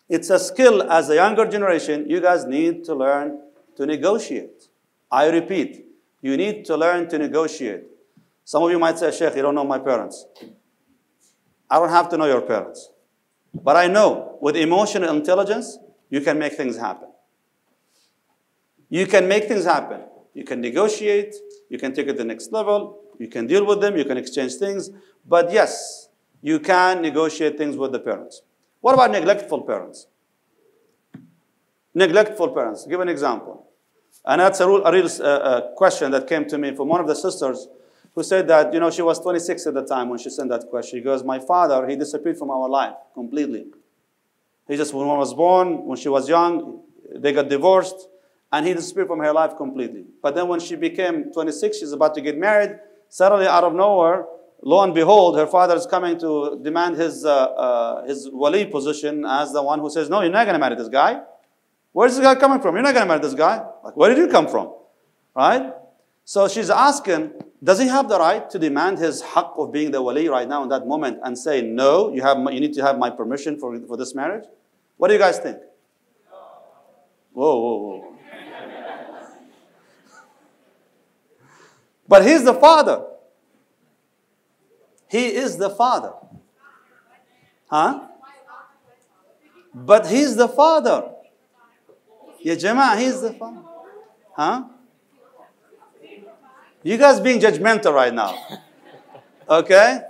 [0.08, 3.40] It's a skill as a younger generation, you guys need to learn
[3.76, 4.68] to negotiate.
[5.10, 5.84] I repeat,
[6.22, 7.84] you need to learn to negotiate.
[8.44, 10.26] Some of you might say, Sheikh, you don't know my parents.
[11.68, 12.90] I don't have to know your parents.
[13.62, 15.78] But I know with emotional intelligence,
[16.11, 17.09] you can make things happen.
[18.88, 20.02] You can make things happen.
[20.34, 21.34] You can negotiate,
[21.68, 24.18] you can take it to the next level, you can deal with them, you can
[24.18, 24.90] exchange things.
[25.26, 26.09] But yes,
[26.42, 28.42] you can negotiate things with the parents.
[28.80, 30.07] What about neglectful parents?
[31.94, 32.86] Neglectful parents.
[32.86, 33.66] Give an example.
[34.24, 37.00] And that's a real, a real uh, uh, question that came to me from one
[37.00, 37.68] of the sisters
[38.16, 40.66] who said that, you know, she was 26 at the time when she sent that
[40.70, 40.98] question.
[40.98, 43.66] She goes, My father, he disappeared from our life completely.
[44.66, 46.80] He just, when one was born, when she was young,
[47.14, 48.08] they got divorced,
[48.50, 50.06] and he disappeared from her life completely.
[50.22, 52.78] But then when she became 26, she's about to get married,
[53.10, 54.24] suddenly out of nowhere,
[54.62, 59.26] lo and behold, her father is coming to demand his, uh, uh, his wali position
[59.26, 61.20] as the one who says, no, you're not going to marry this guy.
[61.92, 62.74] Where's this guy coming from?
[62.76, 63.62] You're not going to marry this guy.
[63.84, 64.72] Like, where did you come from?
[65.34, 65.70] Right?
[66.24, 67.32] So she's asking,
[67.62, 70.62] does he have the right to demand his haqq of being the wali right now
[70.62, 73.78] in that moment and say, no, you, have, you need to have my permission for,
[73.86, 74.44] for this marriage?
[74.96, 75.59] What do you guys think?
[77.32, 78.18] Whoa, whoa, whoa.
[82.09, 83.07] but he's the father.
[85.09, 86.12] He is the father.
[87.70, 88.09] Huh?
[89.74, 91.12] But he's the father.
[92.40, 93.62] Yeah, Jama, he's the father.
[94.34, 94.64] Huh?
[96.87, 98.39] You guys being judgmental right now.
[99.51, 100.03] Okay?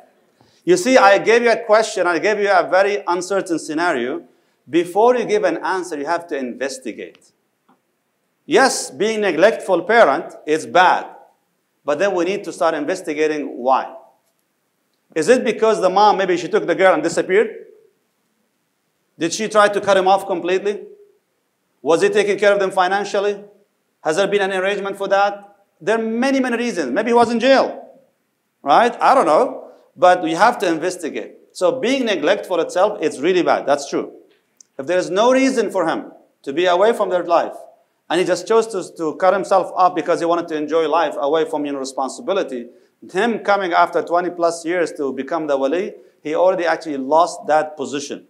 [0.62, 4.24] You see, I gave you a question, I gave you a very uncertain scenario.
[4.68, 7.32] Before you give an answer, you have to investigate.
[8.44, 11.06] Yes, being neglectful parent is bad,
[11.82, 13.96] but then we need to start investigating why.
[15.14, 17.56] Is it because the mom, maybe she took the girl and disappeared?
[19.18, 20.82] Did she try to cut him off completely?
[21.80, 23.42] Was he taking care of them financially?
[24.04, 25.55] Has there been an arrangement for that?
[25.80, 26.92] There are many, many reasons.
[26.92, 27.88] Maybe he was in jail,
[28.62, 28.96] right?
[29.00, 31.34] I don't know, but we have to investigate.
[31.52, 33.66] So being neglectful itself, it's really bad.
[33.66, 34.12] That's true.
[34.78, 36.12] If there is no reason for him
[36.42, 37.54] to be away from their life,
[38.08, 41.14] and he just chose to, to cut himself off because he wanted to enjoy life
[41.18, 42.66] away from your responsibility,
[43.12, 47.76] him coming after 20 plus years to become the wali, he already actually lost that
[47.76, 48.26] position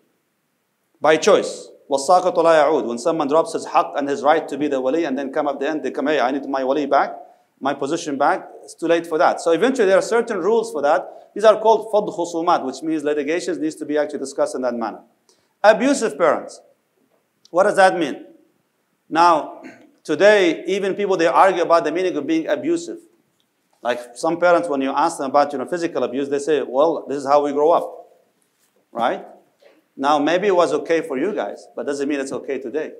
[1.00, 1.68] by choice.
[1.88, 5.46] When someone drops his haqq and his right to be the wali and then come
[5.46, 7.14] at the end, they come, hey, I need my wali back
[7.60, 9.40] my position back, it's too late for that.
[9.40, 11.30] So eventually there are certain rules for that.
[11.34, 14.74] These are called fad khusumat, which means litigations needs to be actually discussed in that
[14.74, 15.00] manner.
[15.62, 16.60] Abusive parents.
[17.50, 18.24] What does that mean?
[19.08, 19.62] Now,
[20.04, 22.98] today, even people, they argue about the meaning of being abusive.
[23.82, 27.06] Like some parents, when you ask them about you know, physical abuse, they say, well,
[27.08, 28.08] this is how we grow up.
[28.90, 29.24] Right?
[29.96, 32.92] Now, maybe it was okay for you guys, but doesn't mean it's okay today.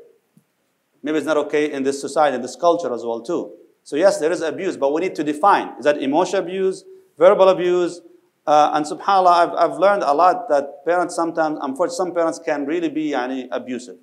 [1.03, 3.53] Maybe it's not okay in this society, in this culture as well, too.
[3.87, 5.68] So yes, there is abuse, but we need to define.
[5.78, 6.84] Is that emotional abuse,
[7.16, 8.01] verbal abuse?
[8.45, 12.66] Uh, and subhanAllah, I've, I've learned a lot that parents sometimes, unfortunately, some parents can
[12.66, 13.97] really be yani, abusive,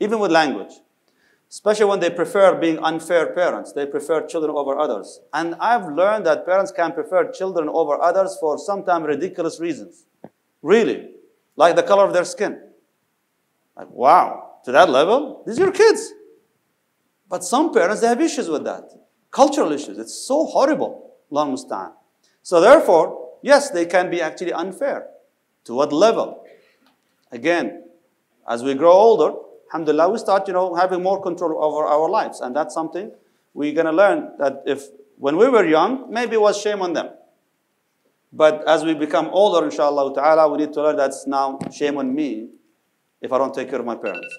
[0.00, 0.72] even with language
[1.50, 3.72] especially when they prefer being unfair parents.
[3.72, 5.20] They prefer children over others.
[5.32, 10.04] And I've learned that parents can prefer children over others for sometimes ridiculous reasons.
[10.60, 11.10] Really.
[11.56, 12.60] Like the color of their skin.
[13.76, 15.42] Like, wow, to that level?
[15.46, 16.12] These are your kids.
[17.28, 18.90] But some parents, they have issues with that.
[19.30, 19.98] Cultural issues.
[19.98, 21.14] It's so horrible.
[21.30, 21.92] Long musta'an.
[22.42, 25.08] So therefore, yes, they can be actually unfair.
[25.64, 26.44] To what level?
[27.30, 27.84] Again,
[28.48, 29.36] as we grow older,
[29.68, 32.40] alhamdulillah, we start, you know, having more control over our lives.
[32.40, 33.12] And that's something
[33.52, 34.84] we're going to learn that if,
[35.18, 37.10] when we were young, maybe it was shame on them.
[38.32, 42.14] But as we become older, inshallah ta'ala, we need to learn that's now shame on
[42.14, 42.48] me
[43.20, 44.34] if I don't take care of my parents.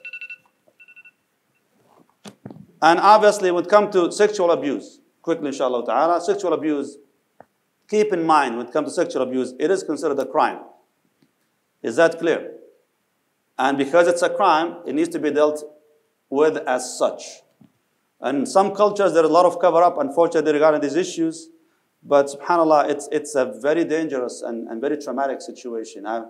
[2.82, 6.98] And obviously, when it comes to sexual abuse, quickly, inshallah ta'ala, sexual abuse,
[7.90, 10.60] keep in mind when it comes to sexual abuse, it is considered a crime.
[11.84, 12.54] Is that clear?
[13.58, 15.64] And because it's a crime, it needs to be dealt
[16.30, 17.42] with as such.
[18.22, 21.50] And some cultures, there is a lot of cover up, unfortunately, regarding these issues.
[22.04, 26.06] But subhanAllah, it's, it's a very dangerous and, and very traumatic situation.
[26.06, 26.24] I,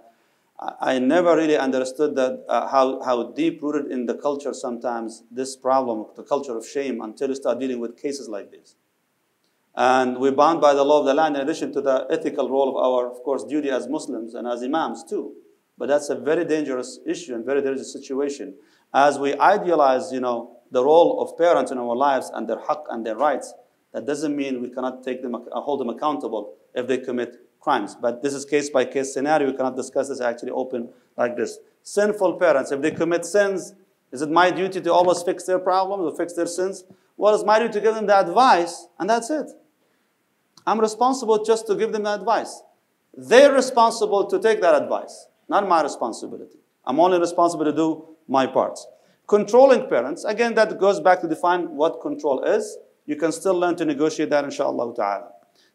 [0.61, 5.55] I never really understood that uh, how, how deep rooted in the culture sometimes this
[5.55, 8.75] problem, the culture of shame, until you start dealing with cases like this.
[9.75, 12.69] And we're bound by the law of the land in addition to the ethical role
[12.69, 15.33] of our, of course, duty as Muslims and as Imams too.
[15.77, 18.55] But that's a very dangerous issue and very dangerous situation.
[18.93, 22.83] As we idealize, you know, the role of parents in our lives and their haqq
[22.89, 23.53] and their rights,
[23.93, 27.95] that doesn't mean we cannot take them, hold them accountable if they commit crimes.
[27.95, 29.51] But this is case by case scenario.
[29.51, 31.59] We cannot discuss this actually open like this.
[31.83, 33.73] Sinful parents, if they commit sins,
[34.11, 36.83] is it my duty to always fix their problems or fix their sins?
[37.17, 39.51] Well, it's my duty to give them the advice, and that's it.
[40.65, 42.61] I'm responsible just to give them the advice.
[43.15, 46.59] They're responsible to take that advice not my responsibility.
[46.85, 48.79] I'm only responsible to do my part.
[49.27, 52.77] Controlling parents, again, that goes back to define what control is.
[53.05, 55.31] You can still learn to negotiate that, inshallah ta'ala.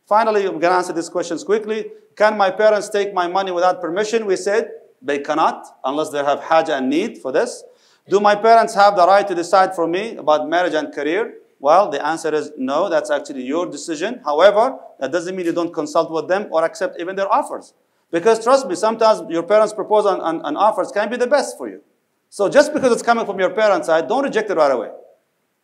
[0.07, 1.91] Finally, I'm going to answer these questions quickly.
[2.15, 4.27] Can my parents take my money without permission?
[4.27, 7.65] We said they cannot, unless they have haja and need for this.
[8.09, 11.39] Do my parents have the right to decide for me about marriage and career?
[11.59, 14.21] Well, the answer is no, that's actually your decision.
[14.25, 17.73] However, that doesn't mean you don't consult with them or accept even their offers.
[18.11, 21.57] Because trust me, sometimes your parents' proposal and, and, and offers can be the best
[21.57, 21.81] for you.
[22.29, 24.91] So just because it's coming from your parents' side, don't reject it right away.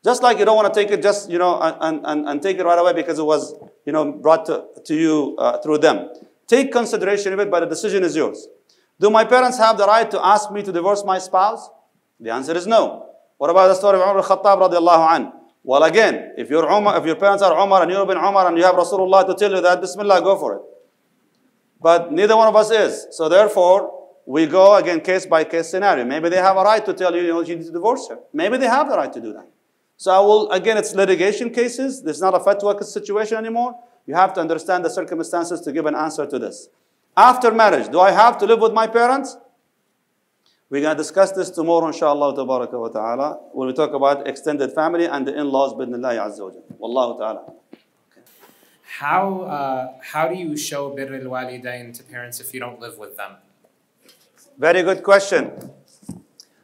[0.02, 2.58] Just like you don't want to take it just, you know, and, and, and take
[2.58, 6.08] it right away because it was, you know, brought to, to you uh, through them.
[6.46, 8.48] Take consideration of it, but the decision is yours.
[8.98, 11.68] Do my parents have the right to ask me to divorce my spouse?
[12.18, 13.06] The answer is no.
[13.36, 15.32] What about the story of Umar al-Khattab radiallahu?
[15.62, 18.56] Well, again, if, you're Umar, if your parents are Umar and you're bin Umar and
[18.56, 20.62] you have Rasulullah to tell you that, Bismillah, go for it.
[21.80, 23.06] But neither one of us is.
[23.10, 26.04] So therefore, we go again case by case scenario.
[26.04, 28.18] Maybe they have a right to tell you, you know, you need to divorce her.
[28.32, 29.48] Maybe they have the right to do that.
[30.00, 32.02] So I will, again, it's litigation cases.
[32.02, 33.78] This is not a fatwa situation anymore.
[34.06, 36.70] You have to understand the circumstances to give an answer to this.
[37.14, 39.36] After marriage, do I have to live with my parents?
[40.70, 44.72] We're going to discuss this tomorrow, inshallah, tabaraka wa ta'ala, when we talk about extended
[44.72, 46.88] family and the in-laws, bidnillahi azza wa.
[46.88, 47.52] Wallahu ta'ala.
[49.00, 53.18] How, uh, how do you show birr al-walidain to parents if you don't live with
[53.18, 53.32] them?
[54.56, 55.72] Very good question.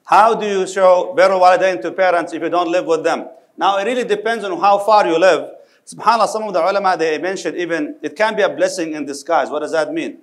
[0.06, 3.28] How do you show birrul walidain to parents if you don't live with them?
[3.56, 5.50] Now, it really depends on how far you live.
[5.84, 9.50] SubhanAllah, some of the ulama, they mentioned even, it can be a blessing in disguise.
[9.50, 10.18] What does that mean?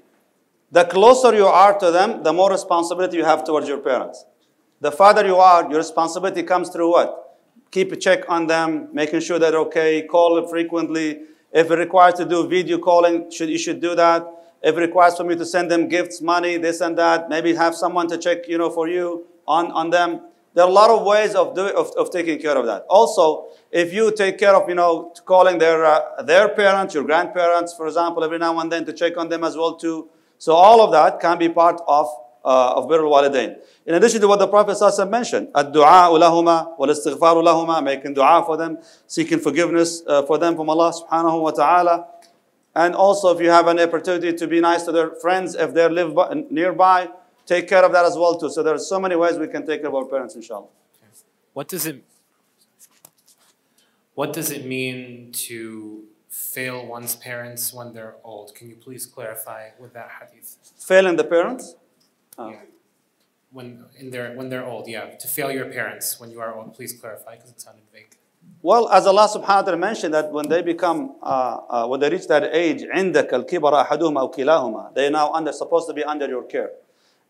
[0.71, 4.23] The closer you are to them, the more responsibility you have towards your parents.
[4.79, 7.37] The farther you are, your responsibility comes through what?
[7.71, 11.23] Keep a check on them, making sure they're okay, call frequently.
[11.51, 14.25] If it requires to do video calling, should, you should do that.
[14.61, 17.75] If it requires for me to send them gifts, money, this and that, maybe have
[17.75, 20.21] someone to check, you know, for you on, on them.
[20.53, 22.85] There are a lot of ways of, doing, of, of taking care of that.
[22.89, 27.73] Also, if you take care of, you know, calling their, uh, their parents, your grandparents,
[27.73, 30.81] for example, every now and then to check on them as well too, so all
[30.81, 32.07] of that can be part of
[32.43, 33.55] uh, of birrul walidain.
[33.85, 38.57] In addition to what the Prophet ﷺ mentioned, lahuma wal istighfar lahuma, making dua for
[38.57, 42.07] them, seeking forgiveness uh, for them from Allah subhanahu wa ta'ala.
[42.75, 45.87] And also if you have an opportunity to be nice to their friends if they
[45.87, 46.17] live
[46.49, 47.09] nearby,
[47.46, 48.50] take care of that as well too.
[48.50, 50.68] So there are so many ways we can take care of our parents inshallah.
[51.52, 52.04] What does it
[54.14, 58.54] what does it mean to fail one's parents when they're old?
[58.54, 60.56] Can you please clarify with that hadith?
[60.78, 61.76] Failing the parents?
[62.38, 62.62] Uh, Yeah.
[63.50, 65.06] When in their when they're old, yeah.
[65.22, 68.12] To fail your parents when you are old, please clarify because it sounded vague.
[68.62, 72.10] Well, as Allah subhanahu wa ta'ala mentioned that when they become, uh, uh, when they
[72.10, 76.28] reach that age, عندك الكبر أحدهما أو كلاهما, they now under, supposed to be under
[76.28, 76.70] your care.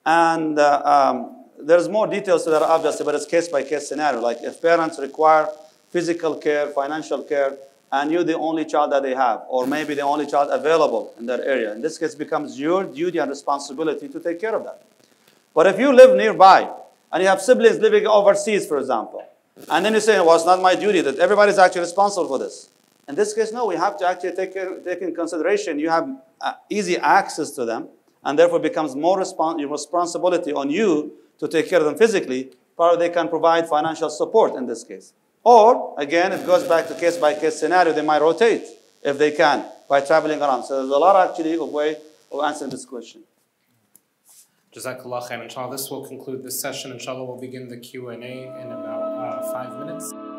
[0.05, 4.21] And uh, um, there's more details that obviously, but it's case by case scenario.
[4.21, 5.47] Like if parents require
[5.91, 7.57] physical care, financial care,
[7.91, 11.27] and you're the only child that they have, or maybe the only child available in
[11.27, 11.71] that area.
[11.73, 14.81] In this case, it becomes your duty and responsibility to take care of that.
[15.53, 16.67] But if you live nearby
[17.11, 19.23] and you have siblings living overseas, for example,
[19.69, 22.69] and then you say, well, it's not my duty, that everybody's actually responsible for this.
[23.07, 26.09] In this case, no, we have to actually take, care, take in consideration you have
[26.41, 27.89] uh, easy access to them,
[28.25, 33.07] and therefore becomes more respons- responsibility on you to take care of them physically, probably
[33.07, 35.13] they can provide financial support in this case.
[35.43, 38.63] Or, again, it goes back to case by case scenario, they might rotate
[39.03, 40.63] if they can by traveling around.
[40.63, 41.97] So there's a lot actually of way
[42.31, 43.23] of answering this question.
[44.73, 45.43] Jazakallah khair.
[45.43, 46.91] Inshallah, this will conclude this session.
[46.91, 50.32] Inshallah, we'll begin the Q&A in about uh,